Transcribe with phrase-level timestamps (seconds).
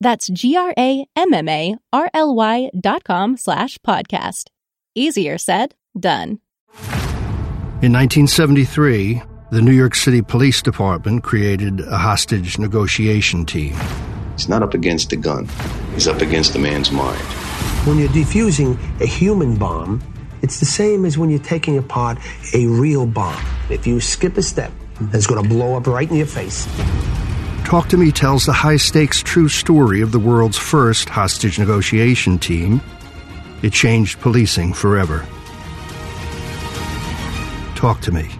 [0.00, 4.44] That's G-R-A-M-M-A-R-L-Y dot com slash podcast.
[4.94, 6.40] Easier said, done.
[7.82, 13.74] In 1973, the New York City Police Department created a hostage negotiation team.
[14.32, 15.48] He's not up against the gun.
[15.94, 17.20] He's up against the man's mind.
[17.86, 20.02] When you're defusing a human bomb,
[20.42, 22.18] it's the same as when you're taking apart
[22.54, 23.42] a real bomb.
[23.70, 24.72] If you skip a step,
[25.12, 26.66] it's going to blow up right in your face.
[27.66, 32.38] Talk to Me tells the high stakes true story of the world's first hostage negotiation
[32.38, 32.80] team.
[33.60, 35.26] It changed policing forever.
[37.74, 38.30] Talk to me.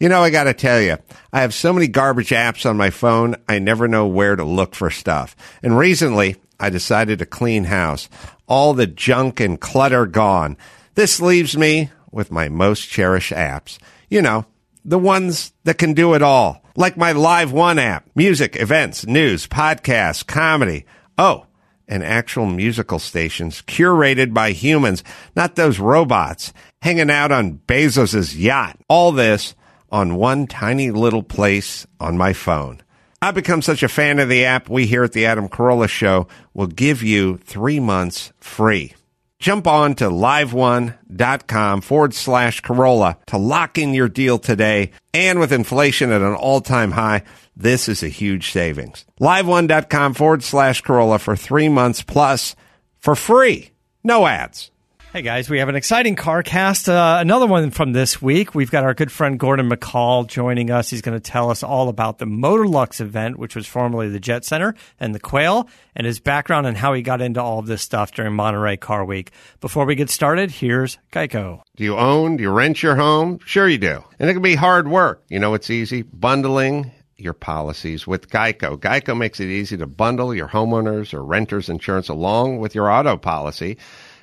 [0.00, 0.96] You know, I got to tell you,
[1.34, 4.74] I have so many garbage apps on my phone, I never know where to look
[4.74, 5.36] for stuff.
[5.62, 8.08] And recently, I decided to clean house.
[8.46, 10.56] All the junk and clutter gone.
[10.94, 13.76] This leaves me with my most cherished apps.
[14.08, 14.46] You know,
[14.84, 16.62] the ones that can do it all.
[16.76, 20.86] Like my Live One app, music, events, news, podcasts, comedy.
[21.18, 21.46] Oh,
[21.88, 25.02] and actual musical stations curated by humans,
[25.34, 28.78] not those robots hanging out on Bezos's yacht.
[28.88, 29.54] All this
[29.90, 32.80] on one tiny little place on my phone.
[33.20, 36.26] I've become such a fan of the app, we here at the Adam Carolla Show
[36.54, 38.94] will give you three months free.
[39.40, 44.92] Jump on to liveone.com forward slash Carolla to lock in your deal today.
[45.14, 47.22] And with inflation at an all time high,
[47.56, 49.06] this is a huge savings.
[49.18, 52.54] Liveone.com forward slash Carolla for three months plus
[52.98, 53.70] for free.
[54.04, 54.70] No ads.
[55.12, 56.88] Hey guys, we have an exciting car cast.
[56.88, 58.54] Uh, another one from this week.
[58.54, 60.88] We've got our good friend Gordon McCall joining us.
[60.88, 64.44] He's going to tell us all about the Motorlux event, which was formerly the Jet
[64.44, 67.82] Center and the Quail, and his background and how he got into all of this
[67.82, 69.32] stuff during Monterey Car Week.
[69.60, 71.62] Before we get started, here's Geico.
[71.74, 72.36] Do you own?
[72.36, 73.40] Do you rent your home?
[73.44, 74.04] Sure you do.
[74.20, 75.24] And it can be hard work.
[75.28, 76.02] You know, it's easy.
[76.02, 78.76] Bundling your policies with Geico.
[78.78, 83.16] Geico makes it easy to bundle your homeowners or renters insurance along with your auto
[83.16, 83.76] policy.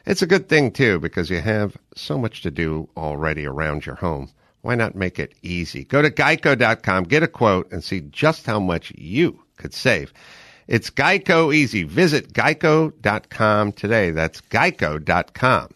[0.08, 3.96] It's a good thing too because you have so much to do already around your
[3.96, 4.30] home.
[4.62, 5.84] Why not make it easy?
[5.84, 10.14] Go to geico.com, get a quote, and see just how much you could save.
[10.66, 11.84] It's Geico easy.
[11.84, 14.12] Visit geico.com today.
[14.12, 15.74] That's geico.com.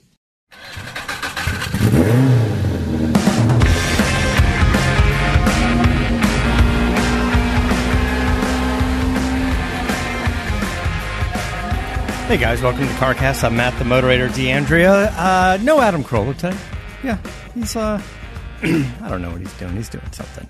[12.32, 13.44] Hey guys, welcome to CarCast.
[13.44, 15.10] I'm Matt, the moderator, D'Andrea.
[15.10, 16.58] Uh, no Adam Carolla today.
[17.04, 17.18] Yeah,
[17.54, 18.02] he's, uh,
[18.64, 19.76] I don't know what he's doing.
[19.76, 20.48] He's doing something.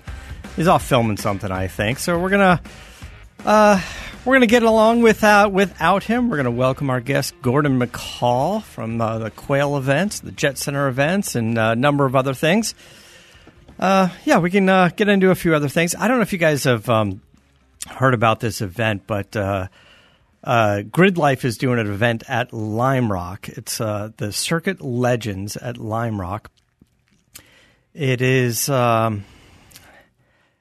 [0.54, 1.98] He's off filming something, I think.
[1.98, 2.62] So we're gonna,
[3.44, 3.82] uh,
[4.24, 6.30] we're gonna get along without without him.
[6.30, 10.86] We're gonna welcome our guest Gordon McCall from uh, the Quail events, the Jet Center
[10.86, 12.76] events, and a number of other things.
[13.80, 15.96] Uh, yeah, we can uh, get into a few other things.
[15.96, 17.22] I don't know if you guys have um,
[17.88, 19.66] heard about this event, but uh,
[20.44, 23.48] uh, Grid Life is doing an event at Lime Rock.
[23.48, 26.50] It's uh, the Circuit Legends at Lime Rock.
[27.94, 28.68] It is.
[28.68, 29.24] Um,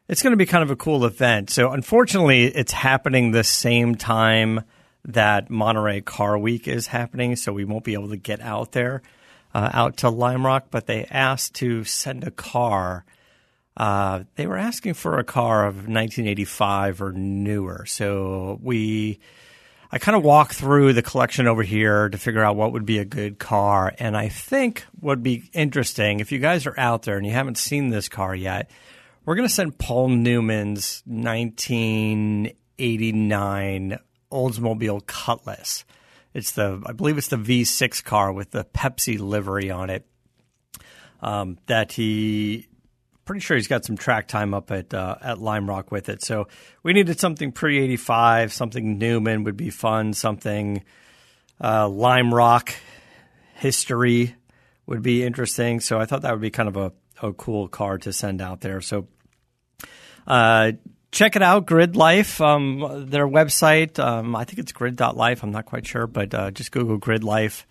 [0.07, 1.49] it's going to be kind of a cool event.
[1.49, 4.63] So, unfortunately, it's happening the same time
[5.05, 9.01] that Monterey Car Week is happening, so we won't be able to get out there,
[9.53, 10.67] uh, out to Lime Rock.
[10.69, 13.05] But they asked to send a car.
[13.75, 17.85] Uh, they were asking for a car of 1985 or newer.
[17.87, 19.19] So we
[19.93, 22.99] I kind of walk through the collection over here to figure out what would be
[22.99, 23.93] a good car.
[23.99, 27.57] And I think would be interesting if you guys are out there and you haven't
[27.57, 28.71] seen this car yet,
[29.25, 33.99] we're going to send Paul Newman's 1989
[34.31, 35.83] Oldsmobile Cutlass.
[36.33, 40.05] It's the, I believe it's the V6 car with the Pepsi livery on it.
[41.19, 42.69] Um, that he
[43.25, 46.23] pretty sure he's got some track time up at uh, at Lime Rock with it.
[46.23, 46.47] So
[46.83, 50.83] we needed something pre eighty five, something Newman would be fun, something
[51.63, 52.73] uh, Lime Rock
[53.55, 54.35] history
[54.85, 55.79] would be interesting.
[55.79, 56.91] So I thought that would be kind of a,
[57.21, 58.81] a cool card to send out there.
[58.81, 59.07] So
[60.27, 60.73] uh,
[61.11, 63.99] check it out, Grid Life, um, their website.
[63.99, 65.43] Um, I think it's grid.life.
[65.43, 67.67] I'm not quite sure, but uh, just Google Grid Life.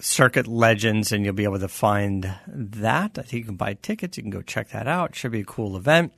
[0.00, 3.18] Circuit Legends, and you'll be able to find that.
[3.18, 4.16] I think you can buy tickets.
[4.16, 5.14] You can go check that out.
[5.14, 6.12] Should be a cool event.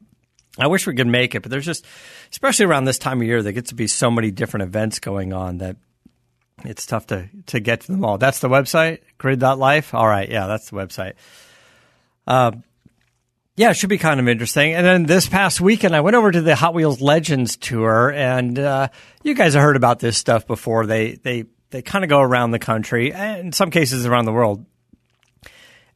[0.59, 1.87] I wish we could make it, but there's just,
[2.31, 5.33] especially around this time of year, there gets to be so many different events going
[5.33, 5.77] on that
[6.65, 8.19] it's tough to, to get to them all.
[8.19, 9.95] That's the website, grid.life.
[9.95, 10.29] All right.
[10.29, 11.15] Yeah, that's the website.
[12.27, 12.53] Uh,
[13.57, 14.75] yeah, it should be kind of interesting.
[14.75, 18.59] And then this past weekend, I went over to the Hot Wheels Legends tour, and
[18.59, 18.89] uh,
[19.23, 20.87] you guys have heard about this stuff before.
[20.87, 24.33] They they they kind of go around the country, and in some cases around the
[24.33, 24.65] world,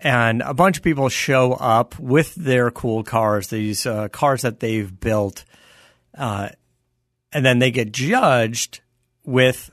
[0.01, 4.61] and a bunch of people show up with their cool cars, these uh, cars that
[4.61, 5.45] they've built,
[6.17, 6.49] uh,
[7.33, 8.81] and then they get judged
[9.25, 9.71] with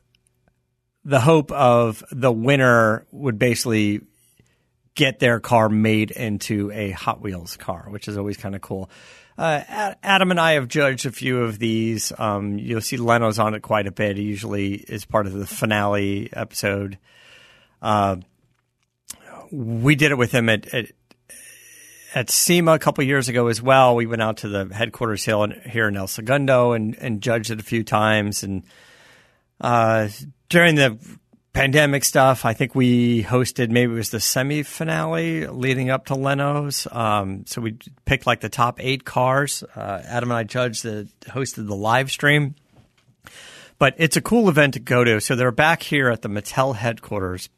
[1.06, 4.02] the hope of the winner would basically
[4.96, 8.90] get their car made into a Hot Wheels car, which is always kind of cool.
[9.38, 12.12] Uh, Adam and I have judged a few of these.
[12.18, 14.18] Um, you'll see Leno's on it quite a bit.
[14.18, 16.98] He usually is part of the finale episode.
[17.82, 18.18] Uh,
[19.52, 20.92] we did it with him at, at,
[22.14, 23.96] at SEMA a couple years ago as well.
[23.96, 27.60] We went out to the headquarters hill here in El Segundo and, and judged it
[27.60, 28.44] a few times.
[28.44, 28.64] And
[29.62, 30.10] uh,
[30.50, 30.98] during the
[31.54, 36.16] pandemic stuff, I think we hosted maybe it was the semi finale leading up to
[36.16, 36.88] Leno's.
[36.92, 39.64] Um, so we picked like the top eight cars.
[39.76, 42.56] Uh, Adam and I judged the hosted the live stream.
[43.80, 45.20] But it's a cool event to go to.
[45.20, 47.50] So they're back here at the Mattel headquarters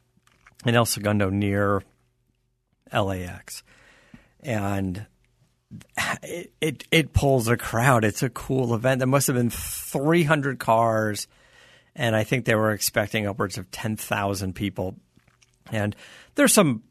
[0.66, 1.84] in El Segundo near
[2.92, 3.64] LAX,
[4.42, 5.06] and
[6.24, 8.04] it, it it pulls a crowd.
[8.04, 9.00] It's a cool event.
[9.00, 11.28] There must have been 300 cars
[11.96, 14.96] and I think they were expecting upwards of ten thousand people.
[15.72, 15.96] And
[16.36, 16.84] there's some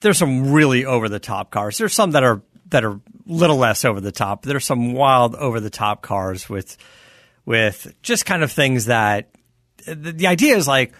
[0.00, 1.78] there's some really over the top cars.
[1.78, 4.42] There's some that are that are little less over the top.
[4.42, 6.76] There's some wild over the top cars with
[7.44, 9.30] with just kind of things that
[9.86, 10.94] the, the idea is like,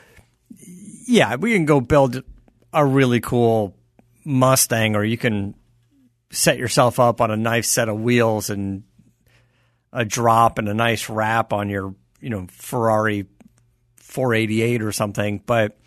[1.07, 2.23] yeah, we can go build
[2.73, 3.75] a really cool
[4.25, 5.55] Mustang, or you can
[6.31, 8.85] set yourself up on a nice set of wheels and
[9.93, 13.27] a drop and a nice wrap on your you know Ferrari
[13.97, 15.79] 488 or something, but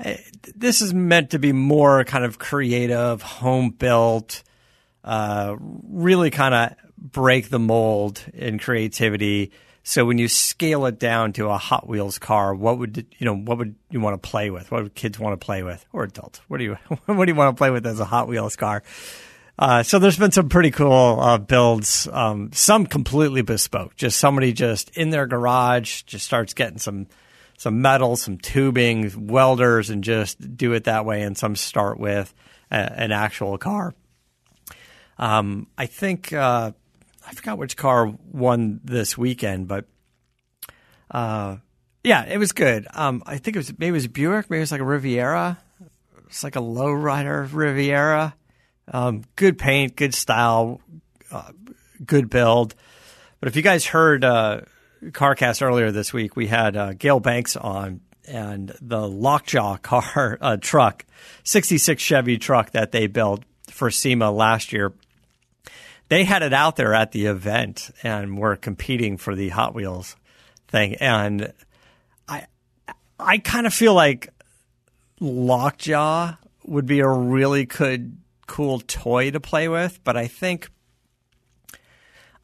[0.00, 0.18] eh,
[0.54, 4.42] this is meant to be more kind of creative, home built,
[5.02, 9.52] uh, really kind of break the mold in creativity.
[9.82, 13.36] So when you scale it down to a Hot Wheels car, what would you know?
[13.36, 14.70] What would you want to play with?
[14.70, 16.40] What would kids want to play with, or adults?
[16.48, 16.74] What do you
[17.06, 18.82] what do you want to play with as a Hot Wheels car?
[19.58, 23.94] Uh, so there's been some pretty cool uh, builds, um, some completely bespoke.
[23.94, 27.06] Just somebody just in their garage just starts getting some
[27.56, 31.22] some metal, some tubing, welders, and just do it that way.
[31.22, 32.34] And some start with
[32.70, 33.94] a, an actual car.
[35.18, 36.72] Um, I think uh,
[37.24, 39.84] I forgot which car won this weekend, but
[41.10, 41.58] uh,
[42.02, 42.88] yeah, it was good.
[42.92, 45.58] Um, I think it was maybe it was Buick, maybe it was like a Riviera.
[46.26, 48.34] It's like a lowrider Riviera.
[48.88, 50.80] Um, good paint, good style,
[51.30, 51.52] uh,
[52.04, 52.74] good build.
[53.40, 54.62] But if you guys heard uh,
[55.02, 60.56] CarCast earlier this week, we had uh, Gale Banks on and the Lockjaw car uh,
[60.56, 61.04] truck,
[61.44, 64.92] 66 Chevy truck that they built for SEMA last year.
[66.08, 70.16] They had it out there at the event and were competing for the Hot Wheels
[70.68, 70.96] thing.
[70.96, 71.52] And
[72.28, 72.46] I,
[73.18, 74.28] I kind of feel like
[75.20, 76.34] Lockjaw
[76.66, 78.18] would be a really good
[78.54, 80.70] cool toy to play with, but I think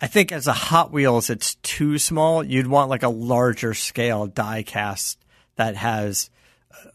[0.01, 2.43] I think as a Hot Wheels, it's too small.
[2.43, 5.25] You'd want like a larger scale die cast
[5.55, 6.29] that has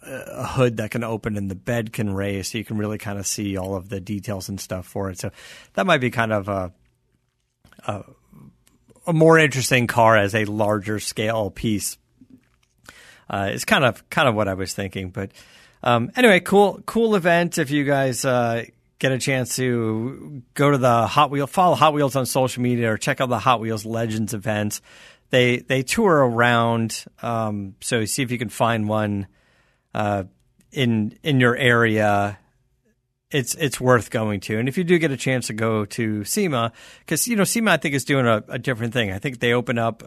[0.02, 3.18] a hood that can open and the bed can raise, so you can really kind
[3.18, 5.18] of see all of the details and stuff for it.
[5.18, 5.32] So
[5.76, 6.74] that might be kind of a
[7.88, 8.04] a,
[9.08, 11.98] a more interesting car as a larger scale piece.
[13.30, 15.32] Uh, it's kind of kind of what I was thinking, but
[15.84, 17.58] um, anyway, cool cool event.
[17.58, 18.66] If you guys uh,
[19.00, 22.92] get a chance to go to the Hot Wheel, follow Hot Wheels on social media,
[22.92, 24.82] or check out the Hot Wheels Legends events.
[25.30, 29.28] They they tour around, um, so see if you can find one
[29.94, 30.24] uh,
[30.72, 32.38] in in your area.
[33.32, 36.24] It's it's worth going to, and if you do get a chance to go to
[36.24, 39.12] SEMA, because you know SEMA I think is doing a, a different thing.
[39.12, 40.04] I think they open up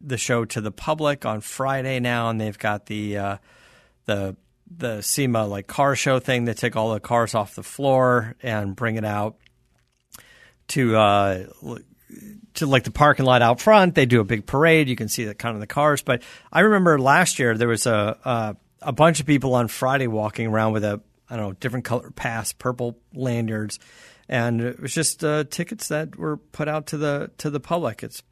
[0.00, 3.36] the show to the public on Friday now, and they've got the uh,
[4.06, 4.36] the
[4.78, 6.44] the SEMA like car show thing.
[6.44, 9.36] They take all the cars off the floor and bring it out
[10.68, 11.46] to uh,
[12.54, 13.94] to like the parking lot out front.
[13.94, 14.88] They do a big parade.
[14.88, 16.02] You can see the kind of the cars.
[16.02, 20.06] But I remember last year there was a a, a bunch of people on Friday
[20.06, 23.78] walking around with a I don't know different color pass, purple lanyards,
[24.28, 28.02] and it was just uh, tickets that were put out to the to the public.
[28.02, 28.22] It's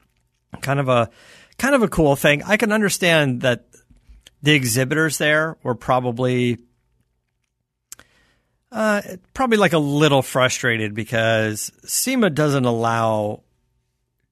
[0.61, 1.11] kind of a
[1.59, 2.43] kind of a cool thing.
[2.43, 3.67] I can understand that
[4.43, 6.59] the exhibitors there were probably
[8.73, 9.03] uh,
[9.35, 13.43] probably like a little frustrated because SEMA doesn't allow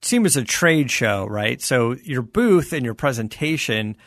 [0.01, 1.61] SEMA's a trade show, right?
[1.61, 3.97] So your booth and your presentation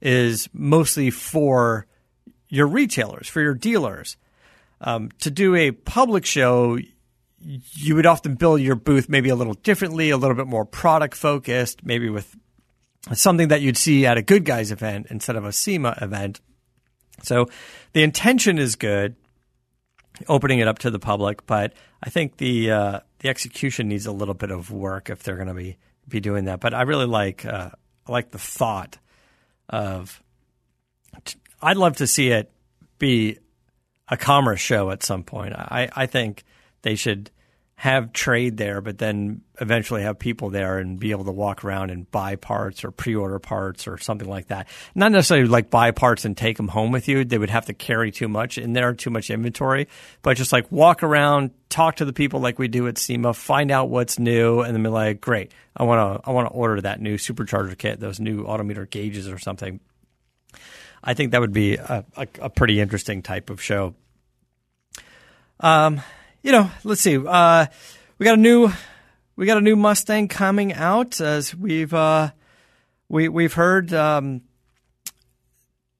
[0.00, 1.86] is mostly for
[2.48, 4.16] your retailers, for your dealers.
[4.80, 6.78] Um, to do a public show,
[7.40, 11.14] you would often build your booth maybe a little differently, a little bit more product
[11.14, 12.36] focused, maybe with
[13.12, 16.40] something that you'd see at a Goodguys event instead of a SEMA event.
[17.22, 17.46] So
[17.92, 19.16] the intention is good,
[20.28, 24.12] opening it up to the public, but I think the uh, the execution needs a
[24.12, 25.76] little bit of work if they're going to be
[26.08, 26.60] be doing that.
[26.60, 27.70] But I really like uh,
[28.06, 28.98] I like the thought
[29.68, 30.22] of
[31.62, 32.50] I'd love to see it
[32.98, 33.38] be
[34.08, 35.54] a commerce show at some point.
[35.54, 36.44] I, I think
[36.82, 37.30] they should
[37.80, 41.88] have trade there, but then eventually have people there and be able to walk around
[41.88, 44.68] and buy parts or pre-order parts or something like that.
[44.94, 47.24] Not necessarily like buy parts and take them home with you.
[47.24, 49.88] They would have to carry too much in there, too much inventory,
[50.20, 53.70] but just like walk around, talk to the people like we do at SEMA, find
[53.70, 56.82] out what's new, and then be like, great, I want to, I want to order
[56.82, 59.80] that new supercharger kit, those new autometer gauges or something.
[61.02, 63.94] I think that would be a, a, a pretty interesting type of show.
[65.60, 66.02] Um,
[66.42, 67.16] you know, let's see.
[67.16, 67.66] Uh,
[68.18, 68.70] we got a new
[69.36, 72.30] we got a new Mustang coming out as we've uh,
[73.08, 74.42] we we've heard um,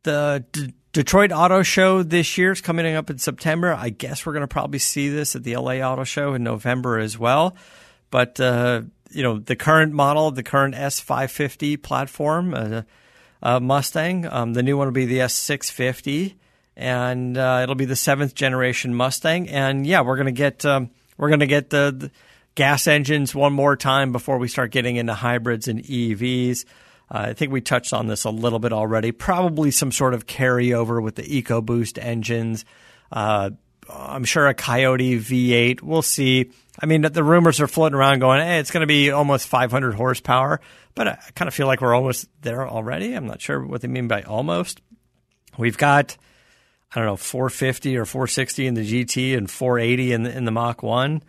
[0.02, 3.72] the D- Detroit Auto Show this year is coming up in September.
[3.72, 6.98] I guess we're going to probably see this at the LA Auto Show in November
[6.98, 7.56] as well.
[8.10, 12.82] But uh, you know, the current model, the current S550 platform, uh,
[13.42, 16.34] uh, Mustang, um, the new one will be the S650
[16.76, 19.48] and uh, it'll be the seventh generation Mustang.
[19.48, 22.10] And yeah, we're gonna get um, we're gonna get the, the,
[22.54, 26.64] gas engines one more time before we start getting into hybrids and EVs.
[27.10, 29.12] Uh, I think we touched on this a little bit already.
[29.12, 32.64] Probably some sort of carryover with the EcoBoost engines.
[33.10, 33.50] Uh,
[33.88, 35.82] I'm sure a Coyote V8.
[35.82, 36.50] We'll see.
[36.78, 39.94] I mean, the rumors are floating around going, hey, it's going to be almost 500
[39.94, 40.60] horsepower,
[40.94, 43.14] but I kind of feel like we're almost there already.
[43.14, 44.80] I'm not sure what they mean by almost.
[45.58, 46.16] We've got
[46.92, 50.50] I don't know, 450 or 460 in the GT and 480 in the, in the
[50.50, 51.22] Mach 1.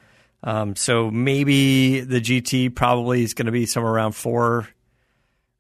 [0.44, 4.68] Um, so maybe the GT probably is going to be somewhere around four,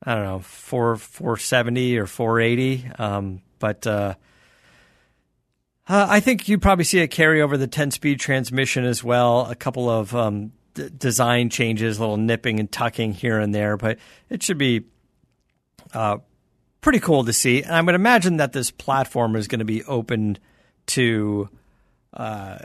[0.03, 2.89] I don't know, four, 470 or 480.
[2.97, 4.15] Um, but, uh,
[5.87, 9.45] uh, I think you probably see a carry over the 10 speed transmission as well.
[9.47, 13.77] A couple of um, d- design changes, a little nipping and tucking here and there,
[13.77, 14.85] but it should be
[15.93, 16.17] uh,
[16.81, 17.63] pretty cool to see.
[17.63, 20.37] And I would imagine that this platform is going to be open
[20.87, 21.49] to
[22.13, 22.57] uh,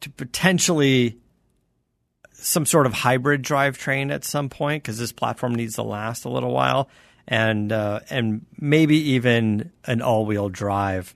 [0.00, 1.18] to potentially
[2.32, 6.30] some sort of hybrid drivetrain at some point because this platform needs to last a
[6.30, 6.88] little while,
[7.28, 11.14] and uh, and maybe even an all wheel drive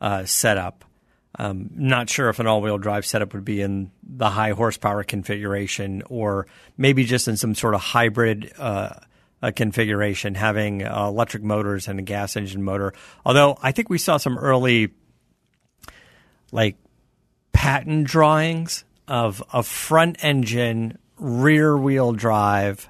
[0.00, 0.84] uh, setup.
[1.40, 5.04] Um, not sure if an all wheel drive setup would be in the high horsepower
[5.04, 8.52] configuration or maybe just in some sort of hybrid
[9.42, 12.92] uh, configuration, having uh, electric motors and a gas engine motor.
[13.24, 14.90] Although I think we saw some early,
[16.52, 16.76] like,
[17.52, 22.88] patent drawings of a front engine, rear wheel drive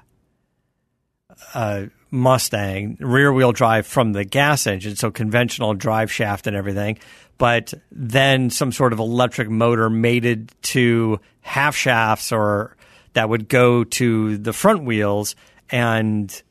[1.53, 6.97] uh, Mustang, rear wheel drive from the gas engine, so conventional drive shaft and everything,
[7.37, 12.75] but then some sort of electric motor mated to half shafts or
[13.13, 15.35] that would go to the front wheels
[15.71, 16.41] and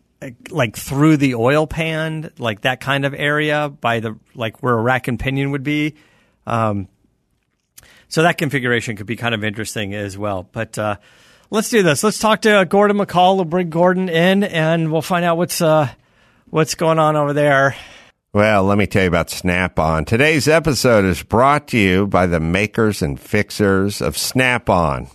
[0.50, 4.82] like through the oil pan, like that kind of area by the like where a
[4.82, 5.94] rack and pinion would be.
[6.46, 6.88] Um,
[8.08, 10.48] so that configuration could be kind of interesting as well.
[10.50, 10.96] But uh,
[11.50, 12.02] let's do this.
[12.02, 13.36] Let's talk to Gordon McCall.
[13.36, 15.88] We'll bring Gordon in, and we'll find out what's uh,
[16.50, 17.76] what's going on over there.
[18.32, 20.04] Well, let me tell you about Snap On.
[20.04, 25.08] Today's episode is brought to you by the makers and fixers of Snap On.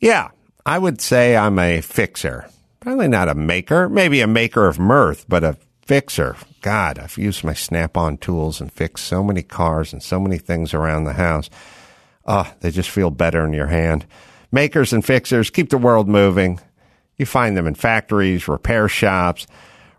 [0.00, 0.30] Yeah,
[0.66, 2.49] I would say I'm a fixer.
[2.80, 6.36] Probably not a maker, maybe a maker of mirth, but a fixer.
[6.62, 10.38] God, I've used my snap on tools and fixed so many cars and so many
[10.38, 11.50] things around the house.
[12.26, 14.06] Oh, they just feel better in your hand.
[14.50, 16.58] Makers and fixers keep the world moving.
[17.18, 19.46] You find them in factories, repair shops,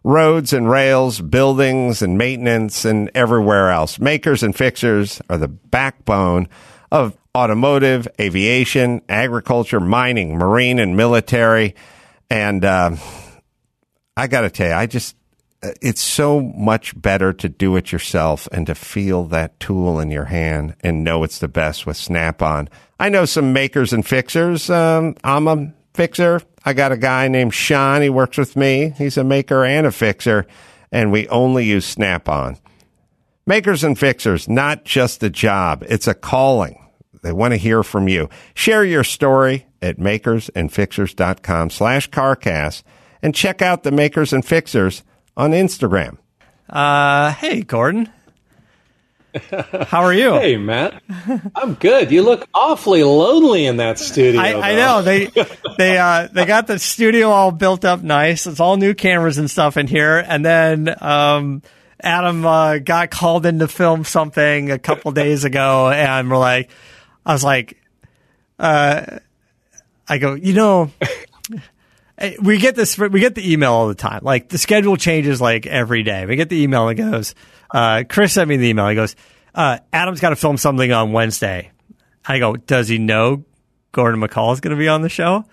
[0.03, 4.00] roads and rails, buildings and maintenance, and everywhere else.
[4.00, 6.50] Makers and fixers are the backbone
[6.91, 11.75] of automotive, aviation, agriculture, mining, marine, and military.
[12.31, 12.95] And uh,
[14.15, 15.17] I got to tell you, I just
[15.61, 20.23] it's so much better to do it yourself and to feel that tool in your
[20.25, 22.69] hand and know it's the best with Snap on.
[23.01, 24.69] I know some makers and fixers.
[24.69, 26.41] Um, I'm a fixer.
[26.63, 28.01] I got a guy named Sean.
[28.01, 28.93] He works with me.
[28.97, 30.47] He's a maker and a fixer,
[30.89, 32.57] and we only use Snap on.
[33.45, 36.77] Makers and fixers, not just a job, it's a calling.
[37.23, 38.29] They want to hear from you.
[38.53, 42.83] Share your story at makersandfixers.com slash carcast
[43.21, 45.03] and check out the Makers and Fixers
[45.38, 46.17] on Instagram.
[46.69, 48.09] Uh, hey, Gordon.
[49.88, 50.33] How are you?
[50.39, 51.01] hey, Matt.
[51.55, 52.11] I'm good.
[52.11, 54.41] You look awfully lonely in that studio.
[54.41, 55.25] I, I know they
[55.77, 58.45] they uh, they got the studio all built up nice.
[58.45, 61.61] It's all new cameras and stuff in here, and then um,
[62.01, 66.69] Adam uh, got called in to film something a couple days ago, and we're like,
[67.25, 67.77] I was like,
[68.59, 69.19] uh,
[70.08, 70.91] I go, you know.
[72.39, 73.00] We get this.
[73.00, 74.20] We get the email all the time.
[74.22, 76.27] Like the schedule changes like every day.
[76.27, 77.34] We get the email and it goes.
[77.72, 78.88] Uh, Chris sent me the email.
[78.89, 79.15] He goes,
[79.55, 81.72] uh, "Adam's got to film something on Wednesday."
[82.24, 83.46] I go, "Does he know
[83.91, 85.46] Gordon McCall is going to be on the show?"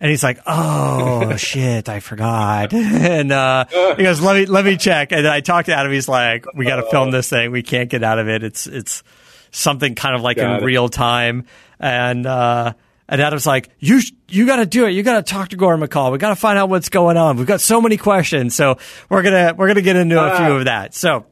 [0.00, 4.76] And he's like, "Oh shit, I forgot." and uh, he goes, "Let me let me
[4.76, 5.92] check." And I talked to Adam.
[5.92, 7.52] He's like, "We got to film this thing.
[7.52, 8.42] We can't get out of it.
[8.42, 9.04] It's it's
[9.52, 10.66] something kind of like got in it.
[10.66, 11.46] real time."
[11.78, 12.72] And uh,
[13.08, 14.90] and Adam's like, "You you got to do it.
[14.90, 16.12] You got to talk to Gordon McCall.
[16.12, 17.36] We got to find out what's going on.
[17.36, 18.54] We've got so many questions.
[18.54, 20.94] So we're gonna we're gonna get into a few of that.
[20.94, 21.26] So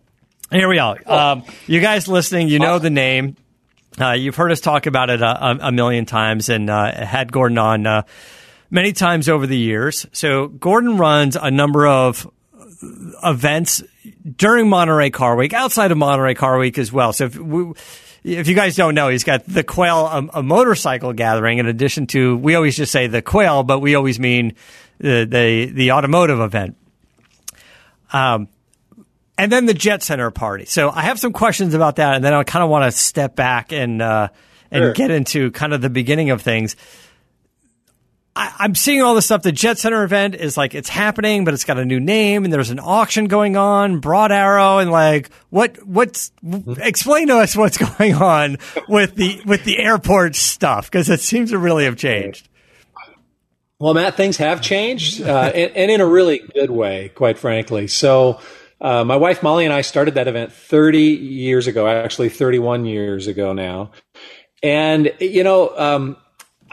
[0.51, 0.97] here we are.
[1.07, 3.37] Um, you guys listening, you know the name.
[4.01, 7.59] Uh, you've heard us talk about it a, a million times, and uh, had Gordon
[7.59, 8.03] on uh,
[8.71, 10.07] many times over the years.
[10.13, 12.29] So Gordon runs a number of
[13.23, 13.83] events
[14.37, 17.13] during Monterey Car Week, outside of Monterey Car Week as well.
[17.13, 17.73] So if we,
[18.25, 21.59] if you guys don't know, he's got the Quail, a, a, motorcycle gathering.
[21.59, 24.55] In addition to, we always just say the Quail, but we always mean
[24.99, 26.77] the the, the automotive event.
[28.13, 28.49] Um,
[29.37, 30.65] and then the Jet Center party.
[30.65, 33.35] So I have some questions about that, and then I kind of want to step
[33.35, 34.29] back and uh,
[34.71, 34.93] and sure.
[34.93, 36.77] get into kind of the beginning of things.
[38.37, 39.43] I, am seeing all this stuff.
[39.43, 42.53] The Jet Center event is like it's happening, but it's got a new name, and
[42.53, 46.33] there's an auction going on, Broad Arrow, and like what what's
[46.79, 51.51] explain to us what's going on with the with the airport stuff because it seems
[51.51, 52.49] to really have changed.
[53.79, 57.87] Well, Matt, things have changed, uh, and, and, in a really good way, quite frankly.
[57.89, 58.41] So,
[58.81, 63.27] uh, my wife Molly and I started that event 30 years ago, actually 31 years
[63.27, 63.91] ago now.
[64.63, 66.17] And you know, um,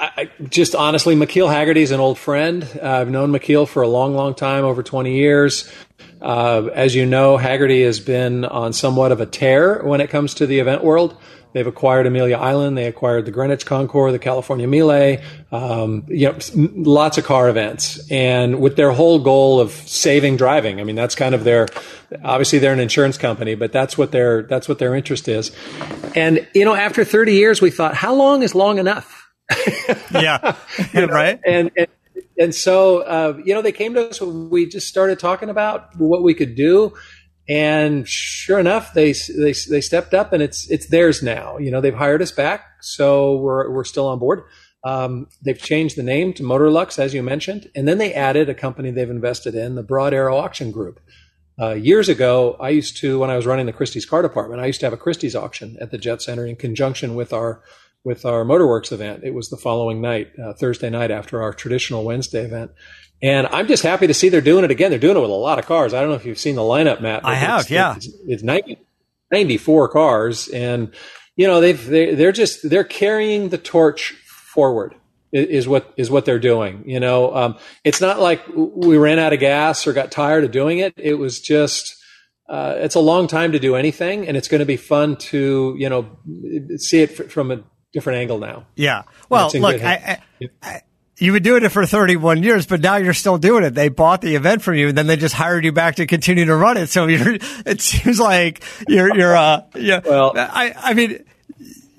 [0.02, 2.68] I, just honestly, McKeel Hagerty is an old friend.
[2.82, 5.72] Uh, I've known McKeel for a long, long time, over 20 years.
[6.20, 10.34] Uh, as you know, Hagerty has been on somewhat of a tear when it comes
[10.36, 11.16] to the event world.
[11.54, 12.78] They've acquired Amelia Island.
[12.78, 15.18] They acquired the Greenwich Concours, the California Mille,
[15.52, 18.10] um, you know, lots of car events.
[18.10, 21.68] And with their whole goal of saving driving, I mean, that's kind of their,
[22.24, 25.52] obviously they're an insurance company, but that's what their, that's what their interest is.
[26.16, 29.21] And, you know, after 30 years, we thought, how long is long enough?
[30.14, 30.56] yeah,
[30.94, 31.40] right.
[31.46, 31.88] And, and
[32.40, 34.22] and so uh, you know they came to us.
[34.22, 36.94] We just started talking about what we could do,
[37.48, 41.58] and sure enough, they they they stepped up, and it's it's theirs now.
[41.58, 44.44] You know they've hired us back, so we're we're still on board.
[44.84, 48.56] Um, they've changed the name to Motorlux, as you mentioned, and then they added a
[48.56, 51.00] company they've invested in, the Broad Arrow Auction Group.
[51.62, 54.66] Uh, years ago, I used to, when I was running the Christie's car department, I
[54.66, 57.62] used to have a Christie's auction at the Jet Center in conjunction with our
[58.04, 59.24] with our Motorworks event.
[59.24, 62.72] It was the following night, uh, Thursday night after our traditional Wednesday event.
[63.22, 64.90] And I'm just happy to see they're doing it again.
[64.90, 65.94] They're doing it with a lot of cars.
[65.94, 67.24] I don't know if you've seen the lineup, Matt.
[67.24, 67.96] I have, it's, yeah.
[67.96, 68.80] It's, it's 90,
[69.32, 70.94] 94 cars, and
[71.36, 74.96] you know they've they're, they're just they're carrying the torch forward
[75.32, 76.84] is what is what they're doing.
[76.86, 80.52] You know, um, it's not like we ran out of gas or got tired of
[80.52, 80.94] doing it.
[80.98, 81.96] It was just
[82.50, 85.76] uh, it's a long time to do anything, and it's going to be fun to
[85.78, 86.18] you know
[86.78, 88.66] see it from a different angle now.
[88.76, 89.04] Yeah.
[89.30, 90.82] Well, look, I, I, I,
[91.18, 93.76] you would do it for 31 years, but now you're still doing it.
[93.76, 96.46] They bought the event from you, and then they just hired you back to continue
[96.46, 96.88] to run it.
[96.88, 100.02] So you're, it seems like you're, you're, uh, yeah.
[100.04, 101.24] Well, I, I mean,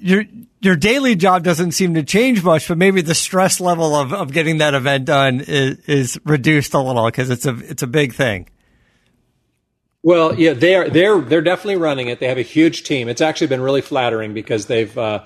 [0.00, 0.24] your
[0.60, 4.32] your daily job doesn't seem to change much, but maybe the stress level of, of
[4.32, 8.14] getting that event done is, is reduced a little because it's a it's a big
[8.14, 8.48] thing.
[10.04, 12.18] Well, yeah, they are they're they're definitely running it.
[12.18, 13.08] They have a huge team.
[13.08, 14.96] It's actually been really flattering because they've.
[14.96, 15.24] Uh,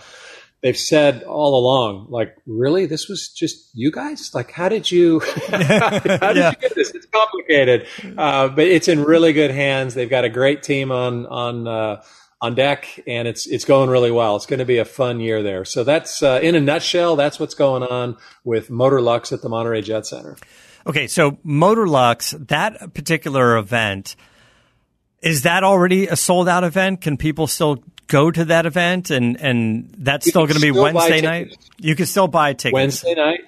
[0.67, 4.33] they've said all along, like, really, this was just you guys?
[4.35, 6.51] Like, how did you, how did yeah.
[6.51, 6.91] you get this?
[6.91, 7.87] It's complicated,
[8.19, 9.95] uh, but it's in really good hands.
[9.95, 12.03] They've got a great team on on uh,
[12.41, 14.35] on deck, and it's it's going really well.
[14.35, 15.65] It's going to be a fun year there.
[15.65, 17.15] So that's uh, in a nutshell.
[17.15, 20.37] That's what's going on with Motorlux at the Monterey Jet Center.
[20.85, 24.17] Okay, so Motorlux, that particular event
[25.23, 27.01] Is that already a sold out event?
[27.01, 30.71] Can people still go to that event and and that's You still going to be
[30.71, 31.57] Wednesday night?
[31.79, 32.75] You can still buy tickets.
[32.75, 33.40] Wednesday night.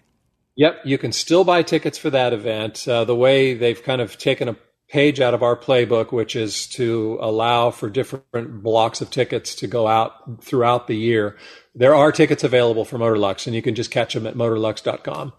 [0.56, 2.86] Yep, you can still buy tickets for that event.
[2.88, 4.56] Uh, the way they've kind of taken a
[4.88, 9.66] page out of our playbook, which is to allow for different blocks of tickets to
[9.66, 11.36] go out throughout the year.
[11.74, 15.32] There are tickets available for Motorlux, and you can just catch them at motorlux.com.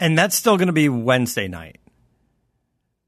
[0.00, 1.78] And that's still going to be Wednesday night.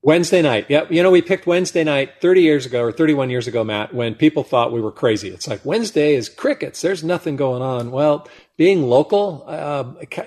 [0.07, 0.66] Wednesday night.
[0.69, 0.92] Yep.
[0.92, 4.14] You know, we picked Wednesday night 30 years ago or 31 years ago, Matt, when
[4.14, 5.31] people thought we were crazy.
[5.31, 6.81] It's like Wednesday is crickets.
[6.81, 7.90] There's nothing going on.
[7.90, 9.83] Well, being local, uh,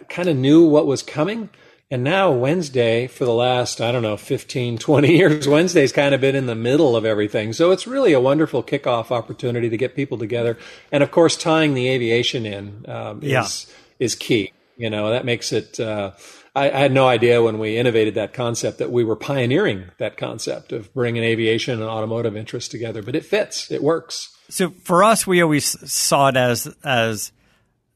[0.10, 1.50] kind of knew what was coming.
[1.90, 6.20] And now Wednesday for the last, I don't know, 15, 20 years, Wednesday's kind of
[6.20, 7.54] been in the middle of everything.
[7.54, 10.58] So it's really a wonderful kickoff opportunity to get people together.
[10.92, 13.44] And of course, tying the aviation in um, Yeah.
[13.44, 14.52] is, is key.
[14.76, 16.12] You know, that makes it, uh,
[16.56, 20.18] I, I had no idea when we innovated that concept that we were pioneering that
[20.18, 24.36] concept of bringing aviation and automotive interests together, but it fits, it works.
[24.50, 27.32] So for us, we always saw it as as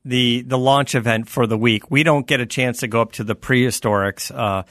[0.05, 1.89] the the launch event for the week.
[1.89, 4.63] We don't get a chance to go up to the prehistorics uh,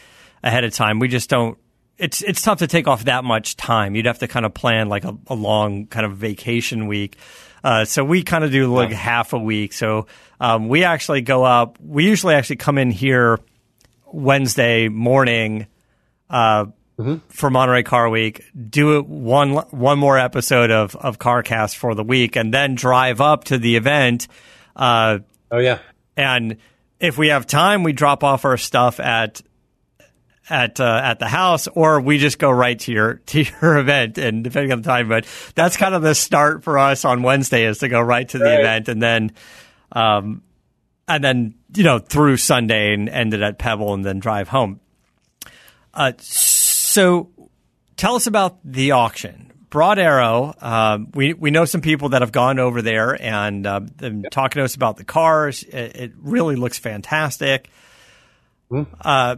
[0.43, 0.99] ahead of time.
[0.99, 1.59] We just don't.
[1.99, 3.95] It's it's tough to take off that much time.
[3.97, 7.17] You'd have to kind of plan like a, a long kind of vacation week.
[7.65, 9.73] Uh, so we kind of do like half a week.
[9.73, 10.07] So
[10.41, 11.79] um, we actually go up.
[11.81, 13.39] We usually actually come in here
[14.13, 15.67] Wednesday morning
[16.31, 16.67] uh,
[17.29, 22.05] for Monterey Car Week, do it one one more episode of of CarCast for the
[22.05, 24.29] week, and then drive up to the event.
[24.77, 25.19] Uh,
[25.51, 25.79] Oh yeah.
[26.17, 26.57] and
[27.01, 29.43] if we have time, we drop off our stuff at
[30.49, 34.19] at uh, at the house, or we just go right to your to your event,
[34.19, 35.09] and depending on the time.
[35.09, 38.39] But that's kind of the start for us on Wednesday is to go right to
[38.39, 38.61] the Right.
[38.61, 39.33] event, and then
[39.93, 40.43] um,
[41.15, 44.81] and then you know through Sunday and ended at Pebble, and then drive home.
[45.95, 47.31] Uh, so
[47.97, 49.53] tell us about the auction.
[49.71, 50.55] Broad Arrow.
[50.61, 54.61] Um, we we know some people that have gone over there and uh, them talking
[54.61, 55.63] to us about the cars.
[55.63, 57.71] It, it really looks fantastic.
[59.01, 59.37] Uh,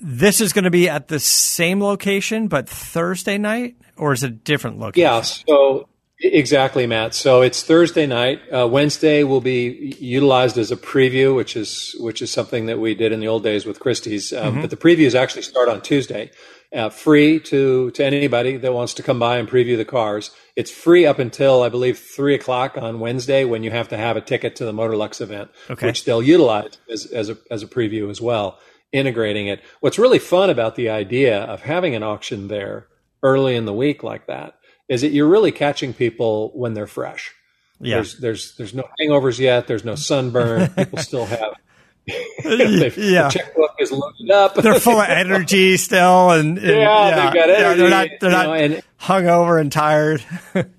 [0.00, 4.26] this is going to be at the same location, but Thursday night, or is it
[4.26, 5.02] a different location?
[5.02, 5.20] Yeah.
[5.20, 5.88] So
[6.22, 7.14] exactly, Matt.
[7.14, 8.40] So it's Thursday night.
[8.52, 12.94] Uh, Wednesday will be utilized as a preview, which is which is something that we
[12.94, 14.32] did in the old days with Christie's.
[14.32, 16.30] Um, But the previews actually start on Tuesday,
[16.72, 20.30] uh, free to to anybody that wants to come by and preview the cars.
[20.56, 24.16] It's free up until I believe three o'clock on Wednesday, when you have to have
[24.16, 25.86] a ticket to the Motorlux event, Okay.
[25.86, 28.58] which they'll utilize as as a as a preview as well,
[28.92, 29.60] integrating it.
[29.80, 32.86] What's really fun about the idea of having an auction there
[33.22, 34.54] early in the week like that
[34.88, 37.32] is that you're really catching people when they're fresh.
[37.80, 37.96] Yeah.
[37.96, 39.66] There's there's there's no hangovers yet.
[39.66, 40.68] There's no sunburn.
[40.76, 41.54] People still have.
[42.06, 43.28] Yeah.
[43.28, 44.54] The checkbook is loaded up.
[44.56, 48.30] They're full of energy still, and, and- Yeah, they've got yeah, they're not energy, they're
[48.30, 50.24] not know, and- hungover and tired.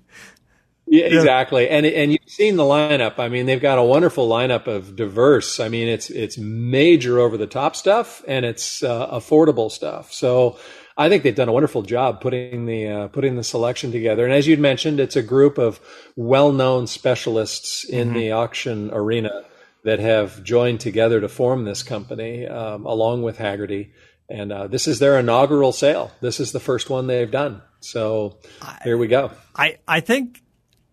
[0.86, 1.68] Yeah, exactly.
[1.70, 3.18] And and you've seen the lineup.
[3.18, 5.58] I mean, they've got a wonderful lineup of diverse.
[5.58, 10.12] I mean, it's it's major over the top stuff and it's uh, affordable stuff.
[10.12, 10.58] So
[10.96, 14.24] I think they've done a wonderful job putting the uh, putting the selection together.
[14.24, 15.80] And as you'd mentioned, it's a group of
[16.14, 19.44] well known specialists in the auction arena
[19.82, 23.90] that have joined together to form this company, um, along with Hagerty.
[24.28, 26.12] And uh, this is their inaugural sale.
[26.20, 27.60] This is the first one they've done.
[27.80, 28.38] So
[28.82, 29.30] here we go.
[29.54, 30.40] I, I think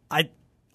[0.10, 0.30] I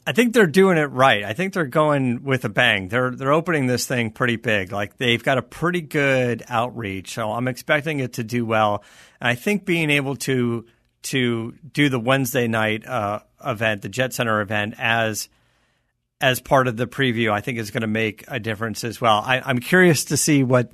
[0.09, 1.25] I think they're doing it right.
[1.25, 2.88] I think they're going with a bang.
[2.88, 4.71] They're they're opening this thing pretty big.
[4.71, 7.14] Like they've got a pretty good outreach.
[7.14, 8.85] So I'm expecting it to do well.
[9.21, 10.64] And I think being able to
[11.05, 15.29] to do the Wednesday night uh, event, the Jet Center event, as
[16.21, 19.23] as part of the preview, I think is going to make a difference as well.
[19.25, 20.71] I, I'm curious to see what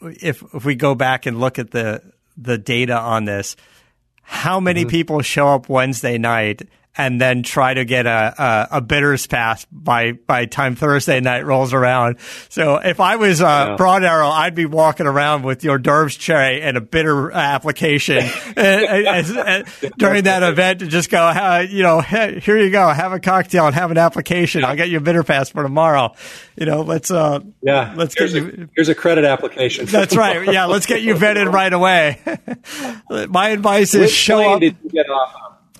[0.00, 2.02] if if we go back and look at the
[2.36, 3.54] the data on this,
[4.22, 6.62] how many people show up Wednesday night
[6.96, 8.34] and then try to get a,
[8.72, 12.16] a, a bidders pass by by time Thursday night rolls around.
[12.48, 16.60] So if I was uh, Broad Arrow, I'd be walking around with your Derv's cherry
[16.60, 19.06] and a bidder application and- and-
[19.38, 22.88] and- and during that event to just go, uh, you know, hey, here you go,
[22.88, 24.64] have a cocktail and have an application.
[24.64, 26.12] I'll get you a bidder pass for tomorrow.
[26.56, 28.64] You know, let's uh, Yeah, let's get here's you.
[28.64, 29.84] a, here's a credit application.
[29.88, 30.44] That's right.
[30.52, 32.20] Yeah, let's get you vetted right away.
[33.28, 34.62] My advice is Which show up.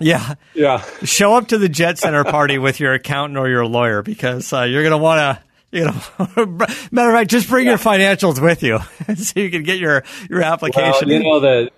[0.01, 0.37] Did you get off on?
[0.55, 4.03] Yeah, Yeah, show up to the Jet Center party with your accountant or your lawyer
[4.03, 5.45] because uh, you're going to want to.
[5.73, 6.47] You know,
[6.91, 8.81] matter of fact, just bring your financials with you
[9.15, 11.09] so you can get your your well, application.
[11.09, 11.71] you know the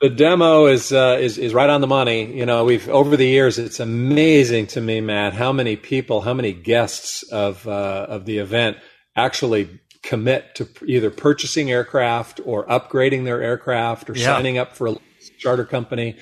[0.00, 2.32] the demo is uh, is is right on the money.
[2.32, 6.34] You know, we've over the years, it's amazing to me, Matt, how many people, how
[6.34, 8.76] many guests of uh, of the event
[9.16, 14.26] actually commit to either purchasing aircraft or upgrading their aircraft or Yeah.
[14.26, 14.96] signing up for a
[15.38, 16.16] charter company.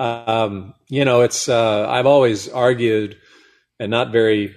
[0.00, 3.18] Um, you know, it's uh, I've always argued,
[3.78, 4.54] and not very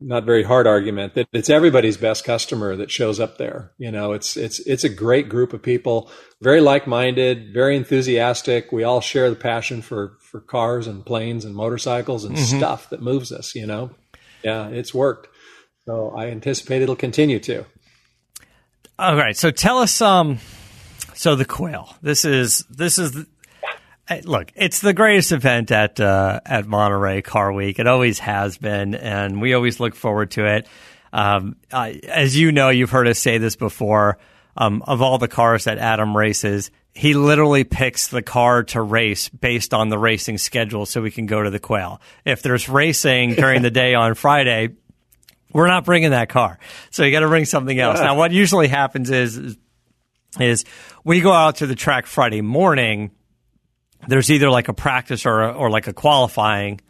[0.00, 3.72] not very hard argument that it's everybody's best customer that shows up there.
[3.78, 8.70] You know, it's it's it's a great group of people, very like-minded, very enthusiastic.
[8.70, 12.58] We all share the passion for for cars and planes and motorcycles and mm-hmm.
[12.58, 13.90] stuff that moves us, you know.
[14.44, 15.28] Yeah, it's worked.
[15.86, 17.64] So I anticipate it'll continue to.
[18.96, 19.36] All right.
[19.36, 20.38] So tell us um
[21.14, 21.96] so the quail.
[22.00, 23.26] This is this is
[24.24, 27.78] look, it's the greatest event at uh, at Monterey Car Week.
[27.78, 30.68] It always has been, and we always look forward to it.
[31.12, 34.18] Um, as you know, you've heard us say this before.
[34.56, 39.28] Um, of all the cars that Adam races, he literally picks the car to race
[39.28, 42.00] based on the racing schedule, so we can go to the Quail.
[42.24, 44.76] If there's racing during the day on Friday,
[45.52, 47.98] we're not bringing that car, so you got to bring something else.
[47.98, 49.56] Now, what usually happens is
[50.38, 50.64] is
[51.04, 53.10] we go out to the track Friday morning
[54.08, 56.80] there's either like a practice or a, or like a qualifying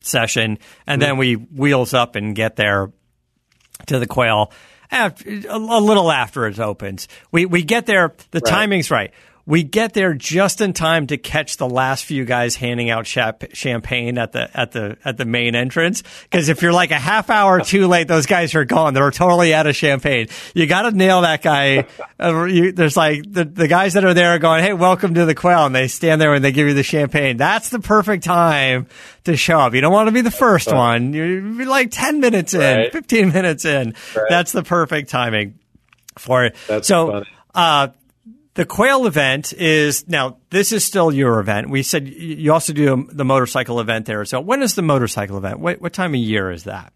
[0.00, 1.18] session, and then hmm.
[1.18, 2.92] we wheels up and get there
[3.86, 4.52] to the quail
[4.90, 7.08] after, a little after it opens.
[7.30, 8.14] We we get there.
[8.30, 8.50] The right.
[8.50, 9.12] timing's right.
[9.48, 14.18] We get there just in time to catch the last few guys handing out champagne
[14.18, 16.02] at the at the at the main entrance.
[16.24, 18.92] Because if you're like a half hour too late, those guys are gone.
[18.92, 20.28] They're totally out of champagne.
[20.54, 21.86] You got to nail that guy.
[22.20, 25.24] Uh, you, there's like the, the guys that are there are going, "Hey, welcome to
[25.24, 27.36] the Quail," and they stand there and they give you the champagne.
[27.36, 28.88] That's the perfect time
[29.22, 29.72] to show up.
[29.72, 31.12] You don't want to be the first one.
[31.12, 32.92] You're like ten minutes in, right.
[32.92, 33.94] fifteen minutes in.
[34.16, 34.26] Right.
[34.28, 35.60] That's the perfect timing
[36.18, 36.56] for it.
[36.66, 37.22] That's so.
[37.54, 37.88] Uh,
[38.58, 40.38] the Quail event is now.
[40.50, 41.70] This is still your event.
[41.70, 44.24] We said you also do the motorcycle event there.
[44.24, 45.60] So when is the motorcycle event?
[45.60, 46.92] What, what time of year is that?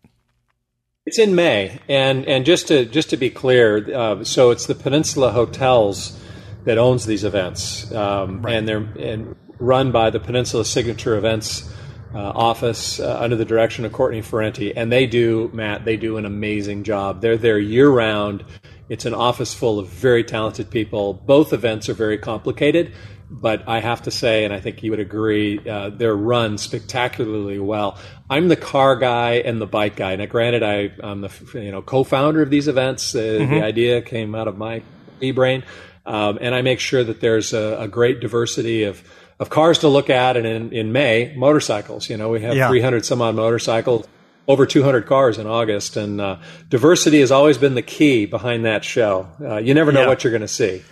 [1.07, 4.75] It's in May, and and just to just to be clear, uh, so it's the
[4.75, 6.21] Peninsula Hotels
[6.65, 8.57] that owns these events, um, right.
[8.57, 11.73] and they're and run by the Peninsula Signature Events
[12.13, 15.85] uh, office uh, under the direction of Courtney Ferrenti, and they do Matt.
[15.85, 17.21] They do an amazing job.
[17.21, 18.45] They're there year round.
[18.93, 21.15] It's an office full of very talented people.
[21.15, 22.93] Both events are very complicated,
[23.31, 27.59] but I have to say, and I think you would agree, uh, they're run spectacularly
[27.59, 27.97] well.
[28.29, 30.15] I'm the car guy and the bike guy.
[30.17, 33.15] Now, granted, I, am the you know co-founder of these events.
[33.15, 33.55] Uh, mm-hmm.
[33.55, 34.83] The idea came out of my
[35.23, 35.65] e-brain,
[36.05, 39.03] um, and I make sure that there's a, a, great diversity of
[39.41, 40.37] of cars to look at.
[40.37, 42.11] And in, in May, motorcycles.
[42.11, 42.69] You know, we have yeah.
[42.69, 44.07] 300 some odd motorcycles
[44.49, 48.85] over 200 cars in August, and uh, diversity has always been the key behind that
[48.85, 49.29] show.
[49.41, 50.09] Uh, you never know yeah.
[50.09, 50.83] what you're going to see.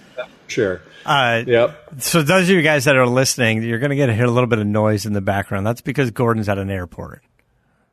[0.46, 0.80] Sure.
[1.06, 1.88] Uh, yep.
[1.98, 4.30] So those of you guys that are listening, you're going to get to hear a
[4.30, 5.66] little bit of noise in the background.
[5.66, 7.22] That's because Gordon's at an airport,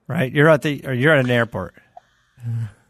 [0.08, 0.32] right?
[0.32, 1.76] You're at the, or you're at an airport.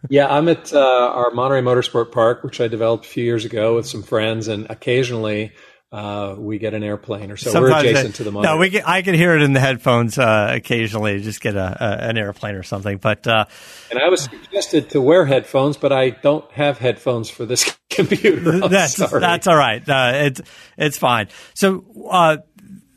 [0.10, 3.75] yeah, I'm at uh, our Monterey Motorsport Park, which I developed a few years ago
[3.75, 5.51] with some friends, and occasionally
[5.91, 7.52] uh, we get an airplane or so.
[7.52, 8.54] Sometimes we're adjacent to the monitor.
[8.54, 11.21] No, we I can hear it in the headphones uh, occasionally.
[11.21, 12.97] Just get a, a, an airplane or something.
[12.97, 13.45] But uh,
[13.89, 18.67] and I was suggested to wear headphones, but I don't have headphones for this computer.
[18.67, 19.21] that's sorry.
[19.21, 19.88] that's all right.
[19.88, 20.41] Uh, it's
[20.78, 21.30] it's fine.
[21.54, 22.38] So uh,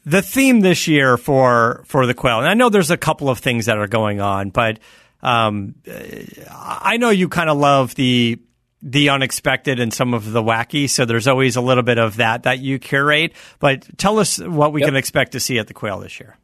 [0.05, 3.39] the theme this year for for the quail, and I know there's a couple of
[3.39, 4.81] things that are going on, but
[5.23, 5.77] um,
[6.51, 8.41] I know you kind of love the
[8.83, 10.89] the unexpected and some of the wacky.
[10.89, 13.33] So there's always a little bit of that that you curate.
[13.59, 14.89] But tell us what we yep.
[14.89, 16.37] can expect to see at the Quail this year.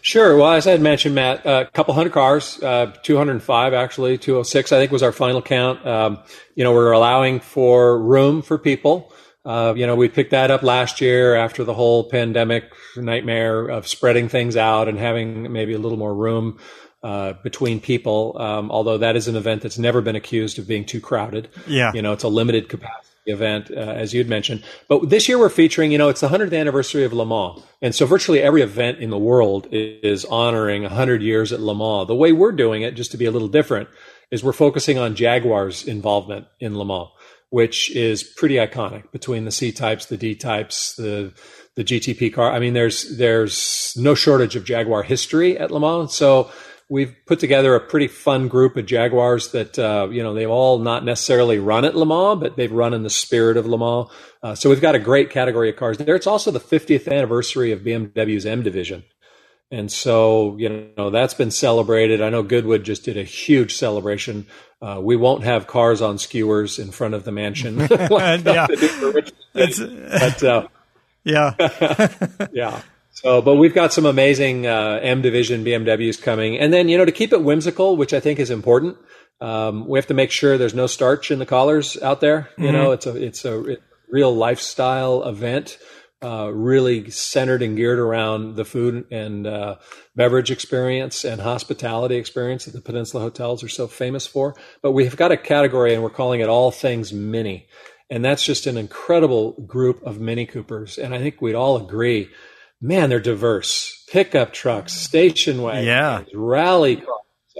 [0.00, 0.36] Sure.
[0.36, 4.78] Well, as I had mentioned, Matt, a couple hundred cars, uh, 205 actually, 206 I
[4.78, 5.86] think was our final count.
[5.86, 6.18] Um,
[6.54, 9.12] you know, we're allowing for room for people.
[9.44, 12.64] Uh, you know, we picked that up last year after the whole pandemic
[12.96, 16.58] nightmare of spreading things out and having maybe a little more room
[17.02, 18.36] uh, between people.
[18.40, 21.48] Um, although that is an event that's never been accused of being too crowded.
[21.66, 24.64] Yeah, you know, it's a limited capacity event, uh, as you'd mentioned.
[24.88, 27.62] But this year we're featuring, you know, it's the 100th anniversary of Le Mans.
[27.80, 32.08] And so virtually every event in the world is honoring 100 years at Le Mans.
[32.08, 33.88] The way we're doing it, just to be a little different,
[34.30, 37.10] is we're focusing on Jaguar's involvement in Le Mans,
[37.50, 41.32] which is pretty iconic between the C types, the D types, the
[41.74, 42.52] the GTP car.
[42.52, 46.14] I mean, there's there's no shortage of Jaguar history at Le Mans.
[46.14, 46.50] So
[46.92, 50.78] we've put together a pretty fun group of Jaguars that uh, you know they've all
[50.78, 54.10] not necessarily run at Le Mans, but they've run in the spirit of Le Mans.
[54.42, 56.14] Uh, so we've got a great category of cars there.
[56.14, 59.04] It's also the 50th anniversary of BMW's M division,
[59.70, 62.20] and so you know that's been celebrated.
[62.20, 64.46] I know Goodwood just did a huge celebration.
[64.82, 67.78] Uh, we won't have cars on skewers in front of the mansion.
[68.44, 68.66] yeah.
[69.54, 70.68] but uh,
[71.24, 71.54] yeah,
[72.52, 72.82] yeah.
[73.22, 77.04] So, but we've got some amazing uh, M division BMWs coming, and then you know
[77.04, 78.96] to keep it whimsical, which I think is important.
[79.40, 82.50] Um, we have to make sure there's no starch in the collars out there.
[82.58, 82.72] You mm-hmm.
[82.72, 83.76] know, it's a it's a
[84.10, 85.78] real lifestyle event
[86.22, 89.76] uh, really centered and geared around the food and uh,
[90.14, 94.54] beverage experience and hospitality experience that the Peninsula hotels are so famous for.
[94.82, 97.66] But we've got a category and we're calling it all things mini.
[98.08, 100.98] And that's just an incredible group of Mini Coopers.
[100.98, 102.30] And I think we'd all agree,
[102.82, 104.04] man, they're diverse.
[104.10, 106.22] Pickup trucks, station wagons, yeah.
[106.34, 107.08] rally cars.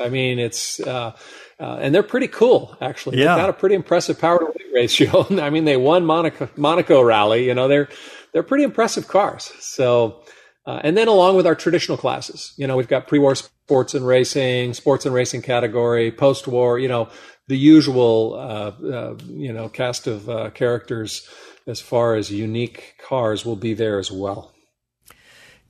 [0.01, 1.17] I mean, it's, uh,
[1.59, 3.19] uh, and they're pretty cool, actually.
[3.19, 3.37] Yeah.
[3.37, 5.27] They've got a pretty impressive power to weight ratio.
[5.41, 7.47] I mean, they won Monaco, Monaco rally.
[7.47, 7.89] You know, they're,
[8.33, 9.51] they're pretty impressive cars.
[9.61, 10.23] So,
[10.67, 14.07] uh, and then along with our traditional classes, you know, we've got pre-war sports and
[14.07, 17.09] racing, sports and racing category, post-war, you know,
[17.49, 21.29] the usual, uh, uh, you know, cast of uh, characters
[21.67, 24.52] as far as unique cars will be there as well.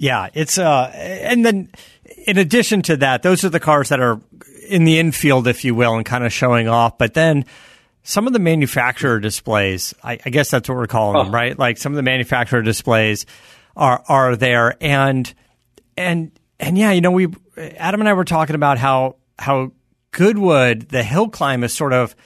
[0.02, 1.70] Yeah, it's uh, and then
[2.26, 4.20] in addition to that, those are the cars that are
[4.68, 6.98] in the infield, if you will, and kind of showing off.
[6.98, 7.44] But then
[8.02, 11.22] some of the manufacturer displays, I, I guess that's what we're calling oh.
[11.22, 11.56] them, right?
[11.56, 13.26] Like some of the manufacturer displays
[13.76, 15.32] are are there, and
[15.96, 19.70] and and yeah, you know, we Adam and I were talking about how how
[20.10, 22.16] Goodwood, the hill climb, has sort of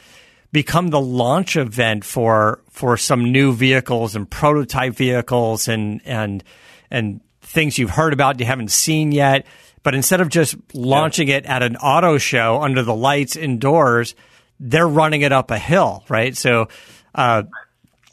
[0.50, 6.42] become the launch event for for some new vehicles and prototype vehicles and and
[6.90, 7.20] and
[7.56, 9.46] things you've heard about you haven't seen yet.
[9.82, 11.36] But instead of just launching yeah.
[11.36, 14.14] it at an auto show under the lights indoors,
[14.60, 16.36] they're running it up a hill, right?
[16.36, 16.68] So,
[17.14, 17.44] uh,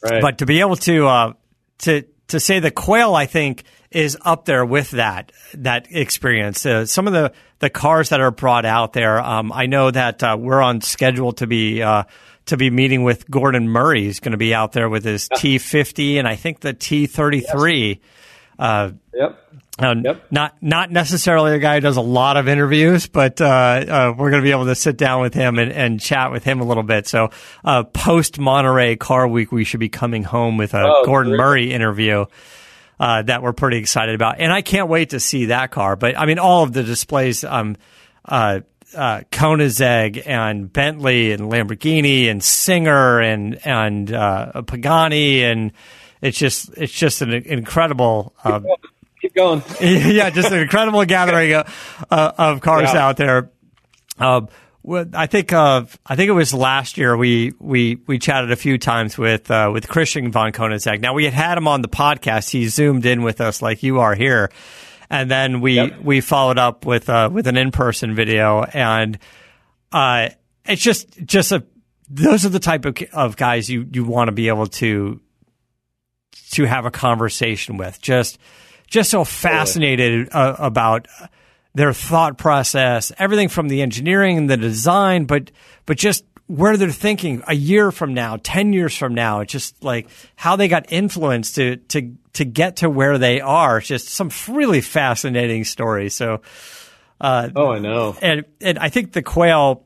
[0.01, 0.21] right.
[0.21, 1.33] but to be able to uh,
[1.79, 6.65] to to say the quail, I think is up there with that that experience.
[6.65, 10.23] Uh, some of the the cars that are brought out there, um, I know that
[10.23, 12.03] uh, we're on schedule to be uh,
[12.45, 14.03] to be meeting with Gordon Murray.
[14.03, 17.07] He's going to be out there with his T fifty and I think the T
[17.07, 18.01] thirty three.
[18.57, 19.39] Uh, yep.
[19.79, 20.27] Um, yep.
[20.29, 24.29] Not not necessarily a guy who does a lot of interviews, but uh, uh, we're
[24.29, 26.63] going to be able to sit down with him and, and chat with him a
[26.63, 27.07] little bit.
[27.07, 27.31] So,
[27.65, 31.37] uh, post Monterey Car Week, we should be coming home with a oh, Gordon great.
[31.39, 32.25] Murray interview
[32.99, 35.95] uh, that we're pretty excited about, and I can't wait to see that car.
[35.95, 37.75] But I mean, all of the displays, um,
[38.25, 38.59] uh,
[38.95, 45.71] uh, Koenigsegg and Bentley and Lamborghini and Singer and and uh, Pagani and
[46.23, 48.61] it's just it's just an incredible uh,
[49.21, 49.61] keep going.
[49.81, 53.05] yeah, just an incredible gathering of, uh, of cars yeah.
[53.05, 53.51] out there.
[54.17, 54.41] Uh,
[55.13, 58.77] I think uh, I think it was last year we we we chatted a few
[58.77, 61.01] times with uh, with Christian von Koenigsegg.
[61.01, 62.49] Now we had had him on the podcast.
[62.49, 64.49] He zoomed in with us like you are here,
[65.09, 66.01] and then we yep.
[66.01, 69.19] we followed up with uh, with an in person video, and
[69.91, 70.29] uh,
[70.65, 71.65] it's just just a
[72.09, 75.19] those are the type of, of guys you you want to be able to
[76.51, 78.01] to have a conversation with.
[78.01, 78.37] Just
[78.87, 81.07] just so fascinated uh, about
[81.73, 85.51] their thought process, everything from the engineering and the design, but
[85.85, 89.39] but just where they're thinking a year from now, ten years from now.
[89.39, 93.79] It's just like how they got influenced to to to get to where they are.
[93.79, 96.13] It's just some really fascinating stories.
[96.13, 96.41] So,
[97.19, 99.85] uh, oh, I know, and and I think the quail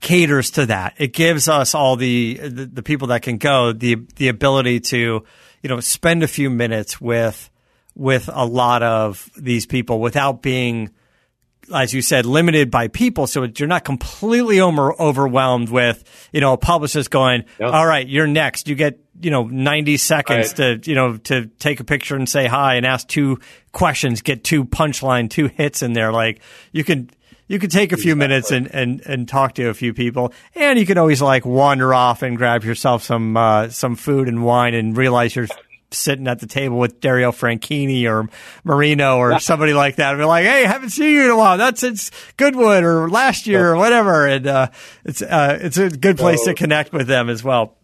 [0.00, 0.94] caters to that.
[0.98, 5.24] It gives us all the, the the people that can go the the ability to
[5.62, 7.50] you know spend a few minutes with
[7.94, 10.90] with a lot of these people without being,
[11.74, 13.26] as you said, limited by people.
[13.26, 17.72] So you're not completely over, overwhelmed with, you know, a publicist going, yep.
[17.72, 18.68] all right, you're next.
[18.68, 20.82] You get, you know, 90 seconds right.
[20.82, 23.38] to, you know, to take a picture and say hi and ask two
[23.72, 26.12] questions, get two punchline, two hits in there.
[26.12, 26.40] Like
[26.72, 27.10] you can,
[27.46, 28.28] you could take a few exactly.
[28.28, 31.92] minutes and, and, and talk to a few people, and you could always like wander
[31.92, 35.48] off and grab yourself some uh, some food and wine and realize you're
[35.92, 38.28] sitting at the table with Dario Franchitti or
[38.64, 40.10] Marino or somebody like that.
[40.10, 41.58] And be like, hey, haven't seen you in a while.
[41.58, 44.26] That's it's Goodwood or last year or whatever.
[44.26, 44.68] And uh,
[45.04, 47.76] it's uh, it's a good place to connect with them as well.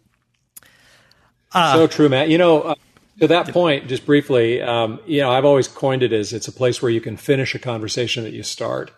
[1.53, 2.29] Uh, so true, Matt.
[2.29, 2.75] You know, uh,
[3.21, 6.53] to that point, just briefly, um, you know, I've always coined it as it's a
[6.53, 8.93] place where you can finish a conversation that you start.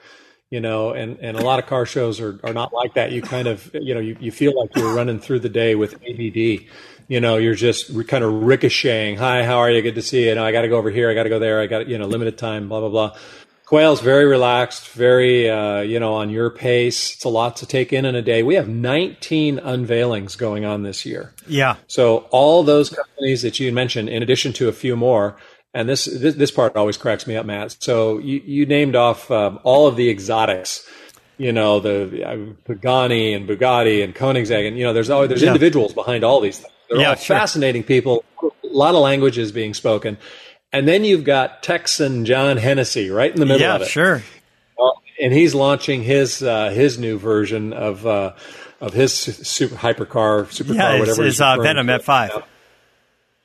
[0.50, 3.12] You know, and, and a lot of car shows are, are not like that.
[3.12, 5.96] You kind of, you know, you, you feel like you're running through the day with
[5.96, 6.64] ADD
[7.08, 9.16] you know, you're just kind of ricocheting.
[9.16, 9.80] Hi, how are you?
[9.80, 10.34] Good to see you.
[10.34, 11.10] No, I got to go over here.
[11.10, 11.60] I got to go there.
[11.60, 13.16] I got, you know, limited time, blah, blah, blah.
[13.64, 17.14] Quail's very relaxed, very, uh, you know, on your pace.
[17.14, 18.42] It's a lot to take in in a day.
[18.42, 21.34] We have 19 unveilings going on this year.
[21.46, 21.76] Yeah.
[21.86, 25.36] So all those companies that you mentioned, in addition to a few more,
[25.74, 27.76] and this, this, this part always cracks me up, Matt.
[27.80, 30.86] So you, you named off um, all of the exotics
[31.40, 35.42] you know the uh, Pagani and Bugatti and Koenigsegg, and you know there's always there's
[35.42, 35.50] yeah.
[35.50, 36.72] individuals behind all these things.
[36.88, 37.36] They're yeah, all sure.
[37.36, 38.24] fascinating people.
[38.42, 40.18] A lot of languages being spoken.
[40.72, 43.84] And then you've got Texan John Hennessy right in the middle yeah, of it.
[43.84, 44.22] Yeah, sure.
[44.78, 48.34] Uh, and he's launching his uh, his new version of uh,
[48.80, 51.24] of his super hypercar, supercar, yeah, whatever.
[51.24, 52.44] His uh, Venom F5.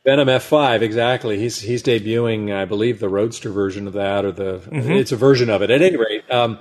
[0.05, 1.39] Venom F5, exactly.
[1.39, 4.91] He's he's debuting, I believe, the Roadster version of that, or the mm-hmm.
[4.91, 5.71] it's a version of it.
[5.71, 6.59] At any rate, um,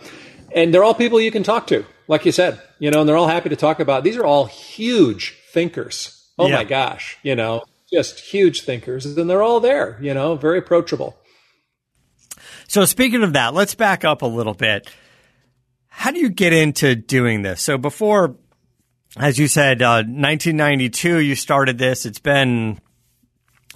[0.54, 3.16] and they're all people you can talk to, like you said, you know, and they're
[3.16, 4.04] all happy to talk about.
[4.04, 6.21] These are all huge thinkers.
[6.38, 6.56] Oh yeah.
[6.56, 7.62] my gosh, you know,
[7.92, 11.16] just huge thinkers, and they're all there, you know, very approachable.
[12.68, 14.88] So speaking of that, let's back up a little bit.
[15.88, 17.60] How do you get into doing this?
[17.60, 18.36] So before,
[19.16, 22.06] as you said, uh, 1992, you started this.
[22.06, 22.80] It's been,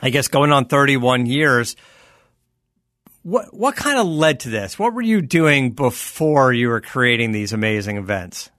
[0.01, 1.77] I guess, going on 31 years.
[3.23, 4.79] What what kind of led to this?
[4.79, 8.51] What were you doing before you were creating these amazing events?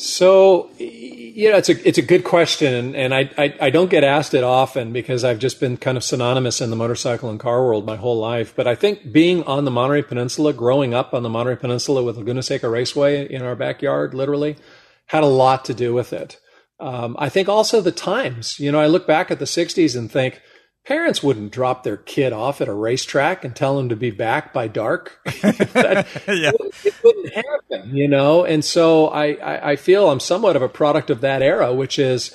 [0.00, 4.04] So, you know, it's a it's a good question, and, I, I, I don't get
[4.04, 7.64] asked it often because I've just been kind of synonymous in the motorcycle and car
[7.64, 8.54] world my whole life.
[8.54, 12.16] But I think being on the Monterey Peninsula, growing up on the Monterey Peninsula with
[12.16, 14.56] Laguna Seca Raceway in our backyard, literally,
[15.06, 16.38] had a lot to do with it.
[16.78, 18.60] Um, I think also the times.
[18.60, 20.40] You know, I look back at the '60s and think
[20.86, 24.52] parents wouldn't drop their kid off at a racetrack and tell them to be back
[24.52, 25.20] by dark.
[25.24, 26.52] that, yeah.
[26.84, 28.44] It wouldn't happen, you know?
[28.44, 31.98] And so I, I, I, feel I'm somewhat of a product of that era, which
[31.98, 32.34] is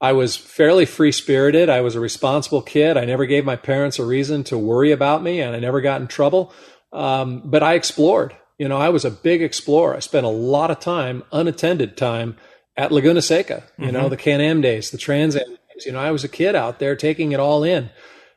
[0.00, 1.70] I was fairly free spirited.
[1.70, 2.96] I was a responsible kid.
[2.96, 6.00] I never gave my parents a reason to worry about me and I never got
[6.00, 6.52] in trouble.
[6.92, 8.36] Um, but I explored.
[8.58, 9.96] You know, I was a big explorer.
[9.96, 12.36] I spent a lot of time, unattended time,
[12.76, 13.94] at Laguna Seca, you mm-hmm.
[13.94, 16.78] know, the Can Am days, the Trans Am you know, I was a kid out
[16.78, 17.90] there taking it all in.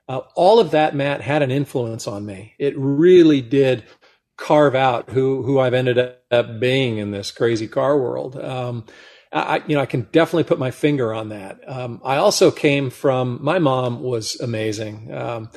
[0.09, 2.53] Uh, all of that, Matt, had an influence on me.
[2.57, 3.83] It really did
[4.37, 5.97] carve out who who I've ended
[6.31, 8.37] up being in this crazy car world.
[8.37, 8.85] Um,
[9.33, 11.59] I, you know, I can definitely put my finger on that.
[11.67, 15.13] Um, I also came from my mom was amazing.
[15.13, 15.49] Um,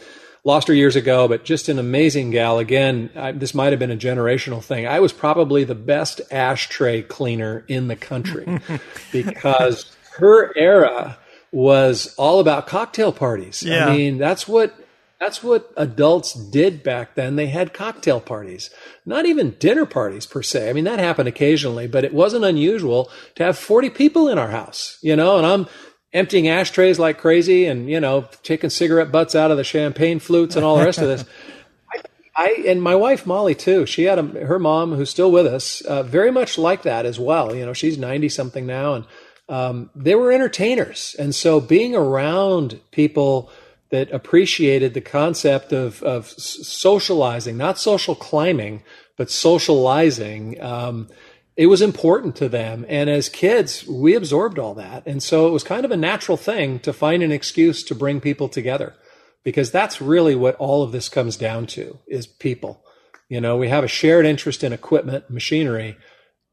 [0.44, 2.58] lost her years ago, but just an amazing gal.
[2.58, 4.86] Again, I, this might have been a generational thing.
[4.86, 8.58] I was probably the best ashtray cleaner in the country
[9.12, 11.18] because her era
[11.52, 13.62] was all about cocktail parties.
[13.62, 13.86] Yeah.
[13.86, 14.74] I mean, that's what
[15.20, 17.36] that's what adults did back then.
[17.36, 18.70] They had cocktail parties,
[19.04, 20.70] not even dinner parties per se.
[20.70, 24.48] I mean, that happened occasionally, but it wasn't unusual to have 40 people in our
[24.48, 25.66] house, you know, and I'm
[26.14, 30.56] emptying ashtrays like crazy and, you know, taking cigarette butts out of the champagne flutes
[30.56, 31.26] and all the rest of this.
[31.92, 32.00] I,
[32.34, 33.84] I, and my wife Molly too.
[33.84, 37.20] She had a, her mom who's still with us, uh, very much like that as
[37.20, 37.54] well.
[37.54, 39.04] You know, she's ninety something now, and
[39.50, 41.16] um, they were entertainers.
[41.18, 43.50] And so being around people
[43.90, 48.84] that appreciated the concept of, of socializing, not social climbing,
[49.16, 51.08] but socializing, um,
[51.56, 52.86] it was important to them.
[52.88, 55.02] And as kids, we absorbed all that.
[55.04, 58.20] And so it was kind of a natural thing to find an excuse to bring
[58.20, 58.94] people together
[59.42, 62.84] because that's really what all of this comes down to is people.
[63.28, 65.96] You know, we have a shared interest in equipment, machinery,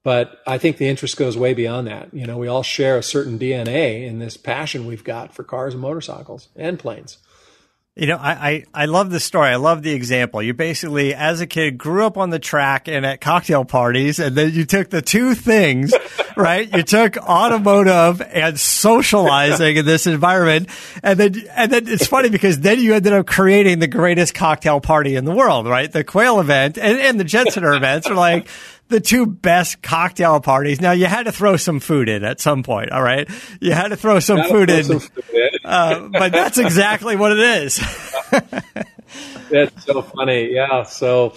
[0.08, 2.14] but I think the interest goes way beyond that.
[2.14, 5.74] You know, we all share a certain DNA in this passion we've got for cars
[5.74, 7.18] and motorcycles and planes.
[7.94, 9.50] You know, I, I, I love the story.
[9.50, 10.42] I love the example.
[10.42, 14.36] You basically, as a kid, grew up on the track and at cocktail parties, and
[14.36, 15.94] then you took the two things,
[16.38, 16.72] right?
[16.74, 20.70] You took automotive and socializing in this environment,
[21.02, 24.80] and then and then it's funny because then you ended up creating the greatest cocktail
[24.80, 25.92] party in the world, right?
[25.92, 28.48] The Quail event and, and the Jet Center events are like
[28.90, 30.82] the two best cocktail parties.
[30.82, 32.92] Now you had to throw some food in at some point.
[32.92, 33.30] All right,
[33.60, 35.50] you had to throw some food in, some food in.
[35.66, 37.78] uh, but that's exactly what it is.
[39.52, 40.54] that's so funny.
[40.54, 40.84] Yeah.
[40.84, 41.36] So.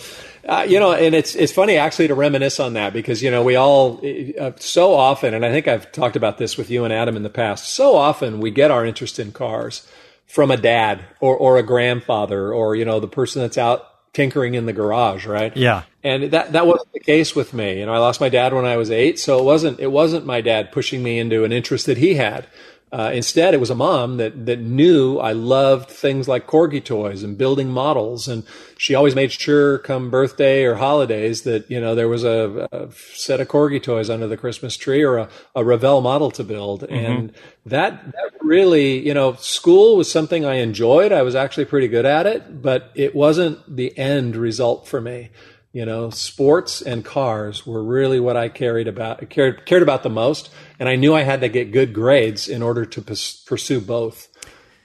[0.49, 3.43] Uh, you know, and it's it's funny actually to reminisce on that because you know
[3.43, 4.01] we all
[4.41, 7.23] uh, so often, and I think I've talked about this with you and Adam in
[7.23, 7.69] the past.
[7.69, 9.87] So often we get our interest in cars
[10.27, 14.55] from a dad or or a grandfather or you know the person that's out tinkering
[14.55, 15.57] in the garage, right?
[15.57, 15.85] Yeah.
[16.03, 17.81] And that that wasn't the case with me.
[17.81, 20.27] You know, I lost my dad when I was eight, so it wasn't it wasn't
[20.27, 22.47] my dad pushing me into an interest that he had.
[22.93, 27.23] Uh, instead, it was a mom that that knew I loved things like corgi toys
[27.23, 28.43] and building models, and
[28.77, 32.89] she always made sure, come birthday or holidays, that you know there was a, a
[33.15, 36.83] set of corgi toys under the Christmas tree or a, a Revell model to build,
[36.83, 36.95] mm-hmm.
[36.95, 37.33] and
[37.65, 41.13] that that really, you know, school was something I enjoyed.
[41.13, 45.31] I was actually pretty good at it, but it wasn't the end result for me.
[45.73, 50.11] You know, sports and cars were really what I carried about cared cared about the
[50.11, 50.51] most,
[50.81, 54.29] and I knew I had to get good grades in order to pursue both.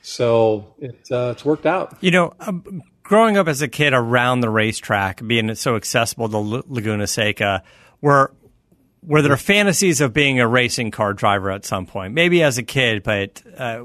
[0.04, 1.98] So it, uh, it's worked out.
[2.02, 6.38] You know, um, growing up as a kid around the racetrack, being so accessible to
[6.38, 7.64] L- Laguna Seca,
[8.02, 8.32] were
[9.02, 12.14] were there fantasies of being a racing car driver at some point?
[12.14, 13.80] Maybe as a kid, but uh,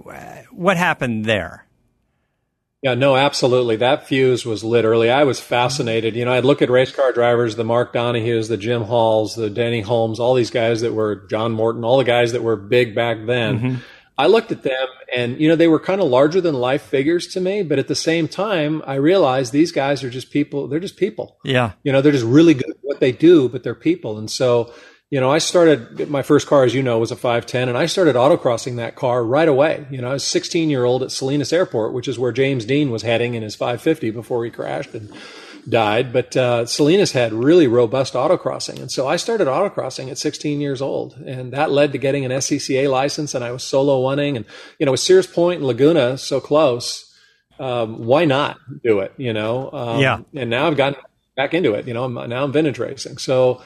[0.51, 1.67] what happened there?
[2.83, 3.77] Yeah, no, absolutely.
[3.77, 5.11] That fuse was lit early.
[5.11, 6.17] I was fascinated.
[6.17, 9.51] You know, I'd look at race car drivers, the Mark Donohues, the Jim Halls, the
[9.51, 12.95] Denny Hulmes, all these guys that were John Morton, all the guys that were big
[12.95, 13.59] back then.
[13.59, 13.75] Mm-hmm.
[14.17, 17.27] I looked at them and, you know, they were kind of larger than life figures
[17.29, 17.63] to me.
[17.63, 20.67] But at the same time, I realized these guys are just people.
[20.67, 21.39] They're just people.
[21.45, 21.73] Yeah.
[21.83, 24.19] You know, they're just really good at what they do, but they're people.
[24.19, 24.73] And so,
[25.11, 27.87] you know, I started, my first car, as you know, was a 510, and I
[27.87, 29.87] started autocrossing that car right away.
[29.91, 32.91] You know, I was 16 year old at Salinas Airport, which is where James Dean
[32.91, 34.95] was heading in his 550 before he crashed.
[34.95, 35.13] And,
[35.69, 38.81] died, but uh, Salinas had really robust autocrossing.
[38.81, 41.15] And so I started autocrossing at 16 years old.
[41.15, 43.35] And that led to getting an SCCA license.
[43.35, 44.37] And I was solo oneing.
[44.37, 44.45] And,
[44.79, 47.13] you know, with Sears Point and Laguna so close,
[47.59, 49.71] um, why not do it, you know?
[49.73, 50.21] Um, yeah.
[50.35, 51.01] And now I've gotten
[51.37, 53.19] back into it, you know, I'm, now I'm vintage racing.
[53.19, 53.63] So,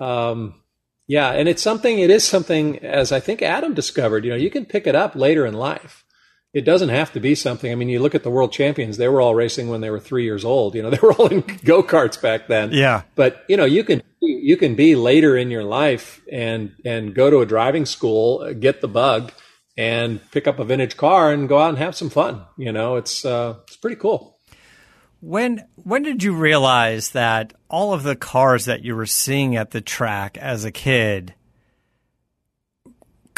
[0.00, 0.54] um,
[1.08, 4.50] yeah, and it's something, it is something, as I think Adam discovered, you know, you
[4.50, 6.04] can pick it up later in life
[6.54, 7.70] it doesn't have to be something.
[7.70, 10.00] I mean, you look at the world champions; they were all racing when they were
[10.00, 10.74] three years old.
[10.74, 12.72] You know, they were all in go karts back then.
[12.72, 13.02] Yeah.
[13.14, 17.30] But you know, you can you can be later in your life and and go
[17.30, 19.32] to a driving school, get the bug,
[19.76, 22.44] and pick up a vintage car and go out and have some fun.
[22.56, 24.37] You know, it's uh, it's pretty cool.
[25.20, 29.72] When when did you realize that all of the cars that you were seeing at
[29.72, 31.34] the track as a kid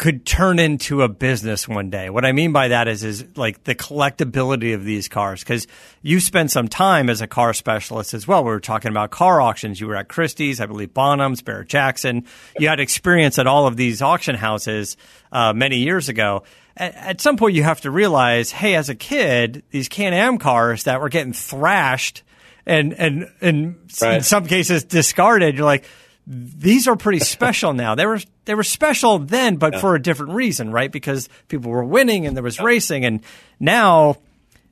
[0.01, 2.09] could turn into a business one day.
[2.09, 5.43] What I mean by that is, is like the collectability of these cars.
[5.43, 5.67] Cause
[6.01, 8.43] you spent some time as a car specialist as well.
[8.43, 9.79] We were talking about car auctions.
[9.79, 12.25] You were at Christie's, I believe Bonhams, Barrett Jackson.
[12.57, 14.97] You had experience at all of these auction houses,
[15.31, 16.45] uh, many years ago.
[16.77, 20.83] At, at some point you have to realize, hey, as a kid, these Can-Am cars
[20.83, 22.23] that were getting thrashed
[22.65, 24.17] and, and, and right.
[24.17, 25.85] in some cases discarded, you're like,
[26.27, 27.95] these are pretty special now.
[27.95, 29.79] They were they were special then, but yeah.
[29.79, 30.91] for a different reason, right?
[30.91, 32.63] Because people were winning and there was yeah.
[32.63, 33.21] racing, and
[33.59, 34.17] now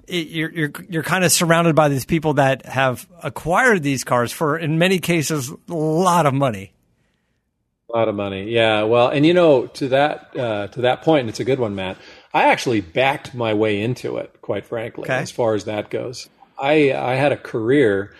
[0.07, 4.31] it, you're you're you're kind of surrounded by these people that have acquired these cars
[4.31, 6.71] for, in many cases, a lot of money.
[7.91, 8.83] A lot of money, yeah.
[8.83, 11.75] Well, and you know, to that uh, to that point, and it's a good one,
[11.75, 11.97] Matt.
[12.33, 15.15] I actually backed my way into it, quite frankly, okay.
[15.17, 16.29] as far as that goes.
[16.59, 18.13] I I had a career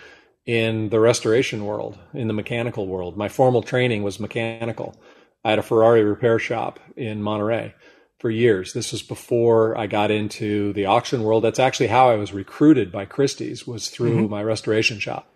[0.44, 3.16] in the restoration world, in the mechanical world.
[3.16, 4.96] My formal training was mechanical.
[5.44, 7.74] I had a Ferrari repair shop in Monterey
[8.18, 8.72] for years.
[8.72, 11.44] This was before I got into the auction world.
[11.44, 14.30] That's actually how I was recruited by Christie's was through mm-hmm.
[14.30, 15.29] my restoration shop.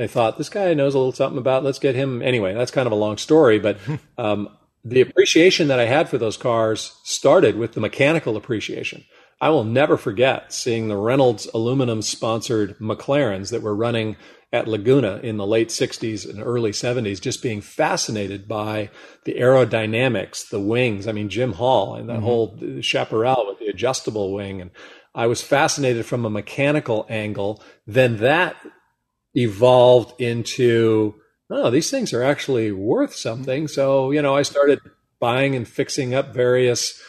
[0.00, 1.62] They thought this guy knows a little something about.
[1.62, 2.54] Let's get him anyway.
[2.54, 3.76] That's kind of a long story, but
[4.18, 4.48] um,
[4.82, 9.04] the appreciation that I had for those cars started with the mechanical appreciation.
[9.42, 14.16] I will never forget seeing the Reynolds aluminum sponsored McLarens that were running
[14.54, 18.88] at Laguna in the late 60s and early 70s, just being fascinated by
[19.26, 21.08] the aerodynamics, the wings.
[21.08, 22.22] I mean, Jim Hall and the mm-hmm.
[22.22, 24.62] whole chaparral with the adjustable wing.
[24.62, 24.70] And
[25.14, 27.62] I was fascinated from a mechanical angle.
[27.86, 28.56] Then that
[29.34, 31.14] evolved into,
[31.50, 33.68] oh, these things are actually worth something.
[33.68, 34.80] So, you know, I started
[35.20, 37.00] buying and fixing up various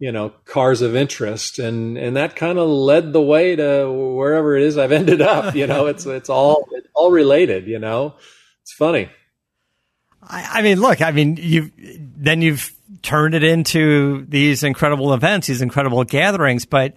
[0.00, 4.56] you know cars of interest and and that kind of led the way to wherever
[4.56, 8.14] it is I've ended up you know it's it's all it's all related you know
[8.62, 9.08] it's funny
[10.22, 12.72] I, I mean look I mean you then you've
[13.02, 16.94] turned it into these incredible events these incredible gatherings but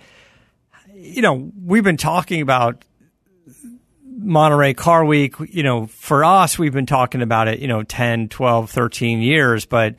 [0.93, 2.83] you know we've been talking about
[4.23, 8.29] Monterey Car Week you know for us we've been talking about it you know 10
[8.29, 9.95] 12 13 years but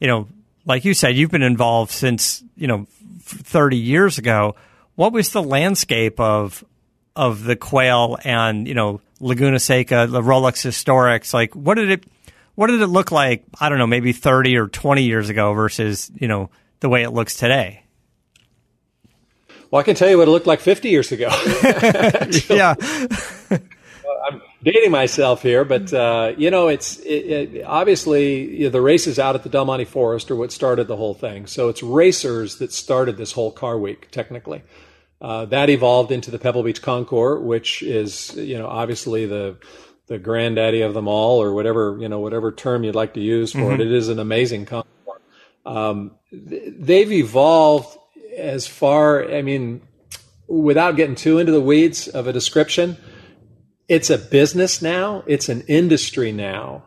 [0.00, 0.28] you know
[0.66, 2.86] like you said, you've been involved since you know
[3.20, 4.56] 30 years ago.
[4.94, 6.64] What was the landscape of
[7.16, 11.34] of the quail and you know Laguna Seca, the Rolex Historics?
[11.34, 12.04] Like, what did it
[12.54, 13.44] what did it look like?
[13.60, 16.50] I don't know, maybe 30 or 20 years ago versus you know
[16.80, 17.82] the way it looks today.
[19.70, 21.28] Well, I can tell you what it looked like 50 years ago.
[22.48, 22.74] yeah.
[23.50, 28.80] I'm dating myself here, but uh, you know, it's it, it, obviously you know, the
[28.80, 31.46] races out at the Del Monte Forest are what started the whole thing.
[31.46, 34.62] So it's racers that started this whole car week, technically.
[35.20, 39.56] Uh, that evolved into the Pebble Beach Concours, which is you know obviously the
[40.06, 43.52] the granddaddy of them all, or whatever you know whatever term you'd like to use
[43.52, 43.80] for mm-hmm.
[43.80, 43.86] it.
[43.86, 44.90] It is an amazing concours.
[45.64, 47.96] Um, they've evolved
[48.36, 49.30] as far.
[49.30, 49.82] I mean,
[50.46, 52.98] without getting too into the weeds of a description
[53.88, 56.84] it's a business now, it's an industry now,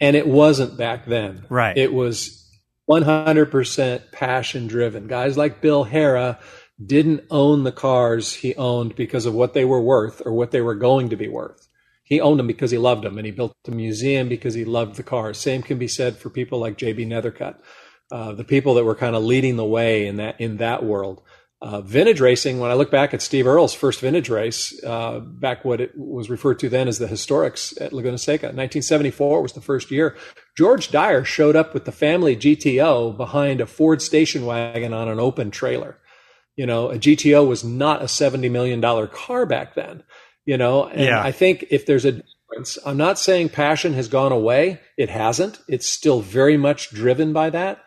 [0.00, 1.44] and it wasn't back then.
[1.48, 1.76] Right.
[1.76, 2.42] It was
[2.90, 5.06] 100% passion driven.
[5.06, 6.38] Guys like Bill Harrah
[6.84, 10.60] didn't own the cars he owned because of what they were worth or what they
[10.60, 11.68] were going to be worth.
[12.02, 14.96] He owned them because he loved them and he built the museum because he loved
[14.96, 15.38] the cars.
[15.38, 17.56] Same can be said for people like JB Nethercutt,
[18.10, 21.22] uh, the people that were kind of leading the way in that in that world.
[21.62, 25.64] Uh, vintage racing, when I look back at Steve Earle's first vintage race, uh, back
[25.64, 29.60] what it was referred to then as the Historics at Laguna Seca, 1974 was the
[29.60, 30.16] first year.
[30.56, 35.20] George Dyer showed up with the family GTO behind a Ford station wagon on an
[35.20, 35.98] open trailer.
[36.56, 38.82] You know, a GTO was not a $70 million
[39.12, 40.02] car back then,
[40.44, 41.22] you know, and Yeah.
[41.22, 44.80] I think if there's a difference, I'm not saying passion has gone away.
[44.98, 45.60] It hasn't.
[45.68, 47.84] It's still very much driven by that.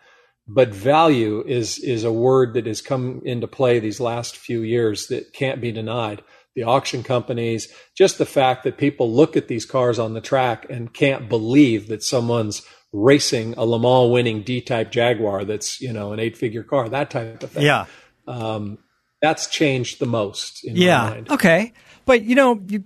[0.47, 5.07] But value is, is a word that has come into play these last few years
[5.07, 6.21] that can't be denied.
[6.55, 7.67] The auction companies,
[7.97, 11.87] just the fact that people look at these cars on the track and can't believe
[11.87, 12.61] that someone's
[12.93, 16.87] racing a Le Mans winning D type Jaguar that's, you know, an eight figure car,
[16.89, 17.85] that type of thing Yeah.
[18.27, 18.77] um,
[19.21, 21.09] that's changed the most in my Yeah.
[21.09, 21.29] mind.
[21.31, 21.73] Okay.
[22.05, 22.83] But you know, you,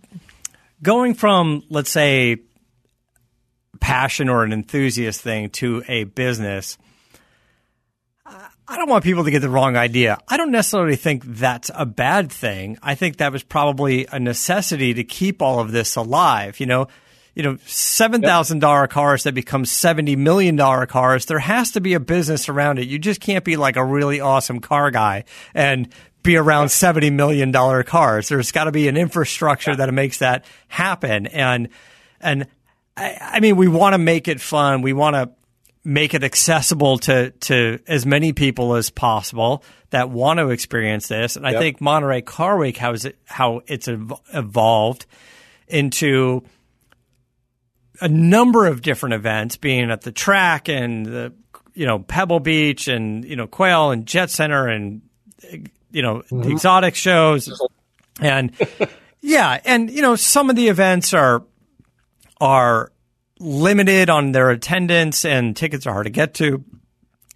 [0.81, 2.37] going from let's say
[3.81, 6.77] passion or an enthusiast thing to a business,
[8.69, 10.17] I- don't want people to get the wrong idea.
[10.27, 12.77] I don't necessarily think that's a bad thing.
[12.81, 16.59] I think that was probably a necessity to keep all of this alive.
[16.59, 16.87] You know,
[17.35, 21.25] you know, seven thousand dollar cars that become seventy million dollar cars.
[21.25, 22.87] There has to be a business around it.
[22.87, 25.87] You just can't be like a really awesome car guy and
[26.23, 28.29] be around seventy million dollar cars.
[28.29, 31.27] There's got to be an infrastructure that makes that happen.
[31.27, 31.69] And
[32.19, 32.47] and
[32.97, 34.81] I, I mean, we want to make it fun.
[34.81, 35.29] We want to
[35.89, 41.35] make it accessible to to as many people as possible that want to experience this.
[41.35, 45.07] And I think Monterey Car Week how is it how it's evolved
[45.67, 46.43] into
[48.01, 51.33] a number of different events, being at the track and the
[51.73, 55.01] you know Pebble Beach and you know Quail and Jet Center and
[55.91, 56.51] you know the mm-hmm.
[56.51, 57.51] exotic shows.
[58.21, 58.53] And
[59.21, 61.43] yeah, and you know some of the events are
[62.39, 62.91] are
[63.39, 66.63] limited on their attendance and tickets are hard to get to.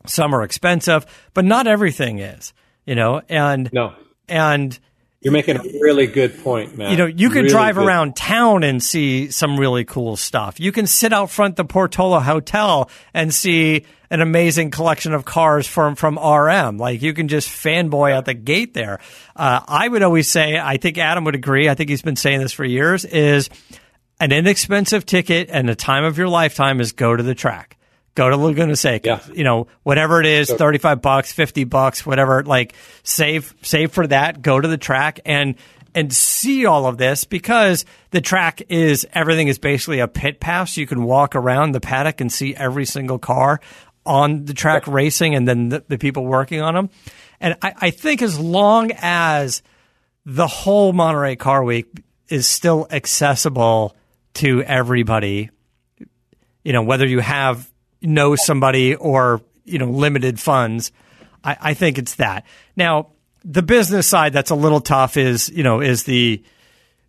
[0.06, 2.54] Some are expensive, but not everything is,
[2.86, 3.94] you know, and No,
[4.28, 4.78] and
[5.22, 6.92] you're making a really good point, man.
[6.92, 7.86] you know, you can Really drive good.
[7.88, 10.60] around town and see some really cool stuff.
[10.60, 15.66] You can sit out front the Portola Hotel and see an amazing collection of cars
[15.66, 16.78] from from RM.
[16.78, 19.00] Like you can just fanboy out the gate there.
[19.38, 21.70] Uh, I would always say, I think Adam would agree.
[21.70, 23.06] I think he's been saying this for years.
[23.06, 23.50] Is
[24.20, 27.78] an inexpensive ticket and the time of your lifetime is go to the track.
[28.16, 29.08] Go to Laguna Seca.
[29.28, 29.34] Yeah.
[29.34, 34.42] You know, whatever it is, 35 bucks, 50 bucks, whatever, like save save for that,
[34.42, 35.56] go to the track and
[35.96, 40.78] and see all of this because the track is everything is basically a pit pass.
[40.78, 43.60] You can walk around the paddock and see every single car
[44.06, 46.90] on the track racing and then the, the people working on them.
[47.40, 49.64] And I, I think as long as
[50.26, 51.88] the whole Monterey Car Week
[52.30, 53.96] is still accessible
[54.36, 55.50] to everybody.
[56.64, 57.70] You know, whether you have
[58.02, 60.92] know somebody or you know limited funds,
[61.44, 62.46] I, I think it's that.
[62.76, 63.10] Now,
[63.44, 66.44] the business side that's a little tough is you know is the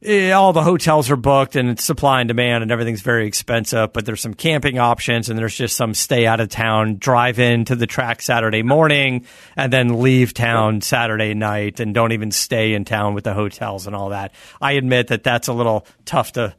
[0.02, 3.92] eh, all the hotels are booked and it's supply and demand and everything's very expensive,
[3.92, 7.64] but there's some camping options and there's just some stay out of town, drive in
[7.64, 9.24] to the track Saturday morning
[9.56, 13.86] and then leave town Saturday night and don't even stay in town with the hotels
[13.86, 14.32] and all that.
[14.60, 16.54] I admit that that's a little tough to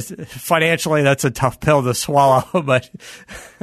[0.00, 2.90] financially that's a tough pill to swallow, but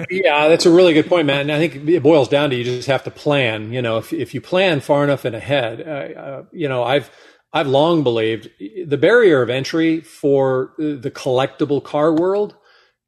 [0.10, 1.42] Yeah, that's a really good point, man.
[1.42, 3.74] And I think it boils down to you just have to plan.
[3.74, 7.10] You know, if if you plan far enough and ahead, uh, uh, you know, I've
[7.52, 8.50] I've long believed
[8.86, 12.56] the barrier of entry for the collectible car world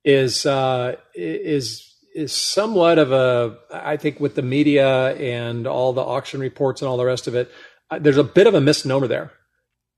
[0.04, 6.02] is uh, is is somewhat of a I think with the media and all the
[6.02, 7.52] auction reports and all the rest of it,
[7.90, 9.32] uh, there's a bit of a misnomer there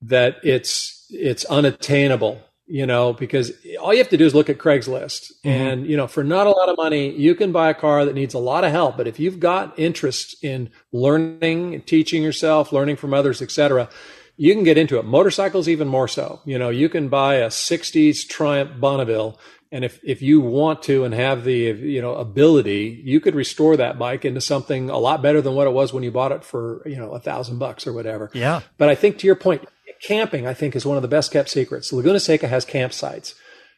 [0.02, 4.58] that it's it's unattainable you know because all you have to do is look at
[4.58, 5.48] craigslist mm-hmm.
[5.48, 8.14] and you know for not a lot of money you can buy a car that
[8.14, 8.96] needs a lot of help.
[8.96, 13.88] But if you've got interest in learning teaching yourself learning from others etc
[14.36, 15.04] you can get into it.
[15.04, 16.40] Motorcycles even more so.
[16.44, 19.38] You know you can buy a 60s triumph bonneville.
[19.72, 23.76] And if, if you want to and have the you know ability you could restore
[23.76, 26.44] that bike into something a lot better than what it was when you bought it
[26.44, 28.30] for you know a thousand bucks or whatever.
[28.32, 28.62] Yeah.
[28.78, 29.64] but I think to your point,
[30.02, 31.92] camping, I think, is one of the best kept secrets.
[31.92, 33.34] Laguna Seca has campsites.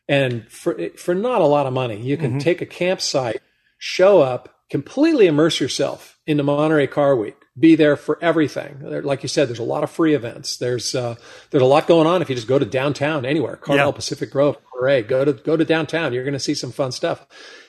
[0.09, 3.43] And for, for not a lot of money, you can take a campsite,
[3.79, 8.79] show up, completely immerse yourself into Monterey Car Week, be there for everything.
[9.03, 10.59] Like you said, there's a lot of free events.
[10.59, 11.17] There's, uh,
[11.51, 13.93] there's a lot going on if you just go to downtown anywhere, Carmel, Yeah.
[13.93, 16.12] Pacific Grove, Monterey, go to, go to downtown.
[16.12, 17.27] You're going to see some fun stuff.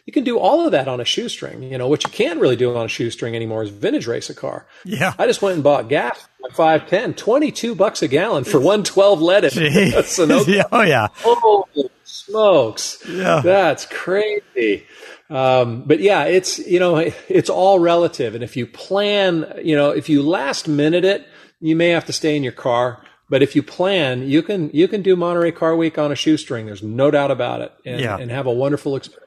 [0.08, 1.62] You can do all of that on a shoestring.
[1.64, 4.34] You know, what you can't really do on a shoestring anymore is vintage race a
[4.34, 4.66] car.
[4.86, 5.14] Yeah.
[5.20, 9.51] I just went and bought gas, like 510, 22 bucks a gallon for 112 leaded.
[9.51, 10.64] Sunoco.
[10.72, 11.08] oh yeah.
[11.18, 13.03] Holy smokes.
[13.08, 13.41] Yeah.
[13.43, 14.86] That's crazy.
[15.30, 16.97] Um, but yeah, it's, you know,
[17.28, 18.34] it's all relative.
[18.34, 21.28] And if you plan, you know, if you last minute it,
[21.60, 23.03] you may have to stay in your car.
[23.30, 26.66] But if you plan, you can, you can do Monterey Car Week on a shoestring.
[26.66, 28.18] There's no doubt about it and, Yeah.
[28.18, 29.26] and have a wonderful experience.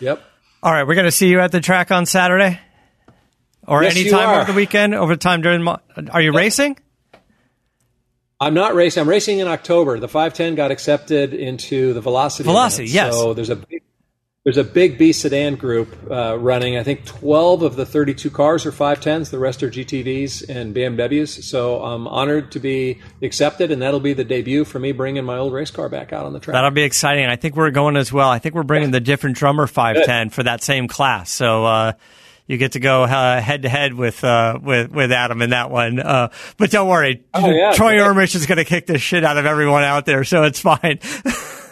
[0.00, 0.22] Yep.
[0.62, 2.58] All right, we're going to see you at the track on Saturday,
[3.66, 5.62] or Yes, any time over the weekend, over time during.
[5.62, 5.78] Mo-
[6.10, 6.76] are you racing?
[8.38, 9.02] I'm not racing.
[9.02, 9.98] I'm racing in October.
[9.98, 12.44] The 510 got accepted into the Velocity.
[12.44, 12.94] Velocity, event.
[12.94, 13.14] yes.
[13.14, 13.79] So there's a big,
[14.44, 16.78] there's a big B sedan group uh, running.
[16.78, 19.30] I think 12 of the 32 cars are 510s.
[19.30, 21.42] The rest are GTVs and BMWs.
[21.42, 25.36] So I'm honored to be accepted, and that'll be the debut for me bringing my
[25.36, 26.54] old race car back out on the track.
[26.54, 27.26] That'll be exciting.
[27.26, 28.30] I think we're going as well.
[28.30, 31.30] I think we're bringing the different drummer 510 for that same class.
[31.30, 31.92] So uh,
[32.50, 36.00] you get to go head to head with uh, with with Adam in that one.
[36.00, 37.72] Uh, but don't worry, Oh, yeah.
[37.72, 40.58] Troy Ermish is going to kick the shit out of everyone out there, so it's
[40.58, 40.98] fine.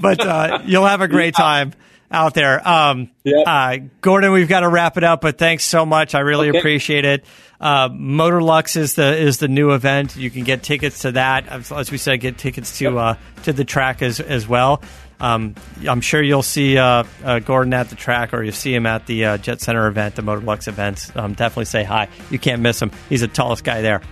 [0.00, 1.72] but uh, you'll have a great time
[2.10, 2.66] out there.
[2.66, 3.44] Um, Yep.
[3.46, 6.14] uh, Gordon, we've got to wrap it up, but thanks so much.
[6.14, 6.58] I really Okay.
[6.58, 7.24] appreciate it.
[7.60, 10.16] Uh, Motorlux is the is the new event.
[10.16, 11.46] You can get tickets to that.
[11.48, 14.82] As, as we said, get tickets to uh, to the track as as well.
[15.20, 15.54] Um,
[15.86, 19.06] I'm sure you'll see uh, uh, Gordon at the track, or you'll see him at
[19.06, 21.12] the uh, Jet Center event, the Motorlux events.
[21.14, 22.08] Um, definitely say hi.
[22.30, 22.90] You can't miss him.
[23.08, 24.02] He's the tallest guy there.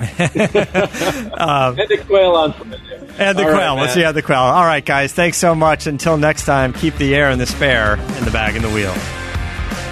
[0.00, 2.52] and the quail on.
[3.18, 3.74] And the All right, quail.
[3.74, 4.38] Let's see how the quail.
[4.38, 5.12] All right, guys.
[5.12, 5.86] Thanks so much.
[5.86, 8.94] Until next time, keep the air in the spare and the bag in the wheel.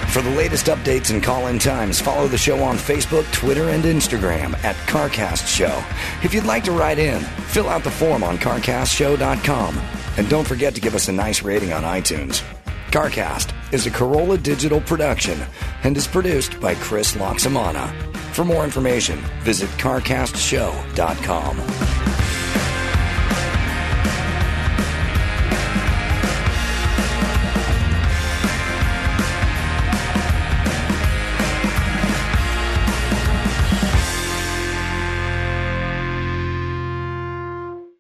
[0.09, 3.85] For the latest updates and call in times, follow the show on Facebook, Twitter, and
[3.85, 5.85] Instagram at CarCast Show.
[6.23, 9.75] If you'd like to write in, fill out the form on CarCastShow.com.
[10.19, 12.43] And don't forget to give us a nice rating on iTunes.
[12.91, 15.41] CarCast is a Carolla digital production
[15.85, 17.91] and is produced by Chris Laxamana.
[18.33, 22.08] For more information, visit CarCastShow.com.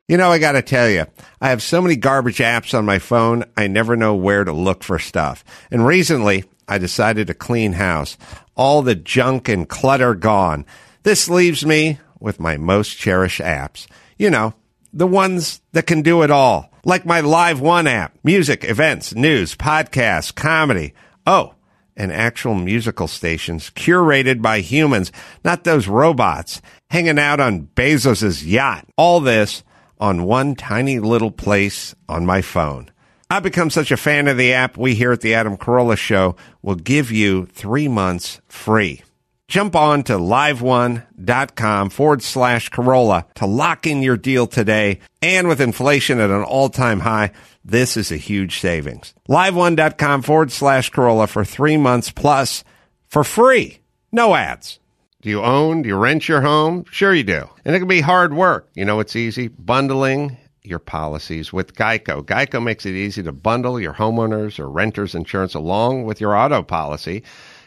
[0.08, 1.04] You know, I got to tell you,
[1.38, 4.82] I have so many garbage apps on my phone, I never know where to look
[4.82, 5.44] for stuff.
[5.70, 8.16] And recently, I decided to clean house.
[8.56, 10.64] All the junk and clutter gone.
[11.02, 13.86] This leaves me with my most cherished apps.
[14.18, 14.54] You know,
[14.94, 16.72] the ones that can do it all.
[16.84, 20.94] Like my Live One app, music, events, news, podcasts, comedy.
[21.26, 21.54] Oh,
[21.98, 25.12] and actual musical stations curated by humans,
[25.44, 28.86] not those robots hanging out on Bezos's yacht.
[28.96, 29.62] All this
[30.00, 32.90] on one tiny little place on my phone.
[33.30, 36.36] I've become such a fan of the app we here at the Adam Carolla Show
[36.62, 39.02] will give you three months free.
[39.48, 45.00] Jump on to liveone.com forward slash Carolla to lock in your deal today.
[45.22, 47.32] And with inflation at an all time high,
[47.64, 49.14] this is a huge savings.
[49.28, 52.62] Liveone.com forward slash Carolla for three months plus
[53.08, 53.78] for free.
[54.12, 54.80] No ads.
[55.20, 55.82] Do you own?
[55.82, 56.84] Do you rent your home?
[56.92, 57.48] Sure you do.
[57.64, 58.68] And it can be hard work.
[58.74, 59.48] You know it's easy?
[59.48, 62.22] Bundling your policies with Geico.
[62.22, 66.62] Geico makes it easy to bundle your homeowners or renters insurance along with your auto
[66.62, 67.24] policy.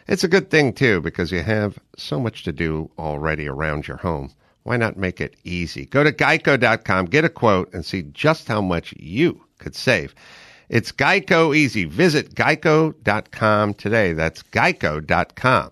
[0.07, 3.97] It's a good thing too because you have so much to do already around your
[3.97, 4.31] home.
[4.63, 5.85] Why not make it easy?
[5.87, 10.15] Go to geico.com, get a quote, and see just how much you could save.
[10.69, 11.83] It's Geico easy.
[11.83, 14.13] Visit geico.com today.
[14.13, 15.71] That's geico.com.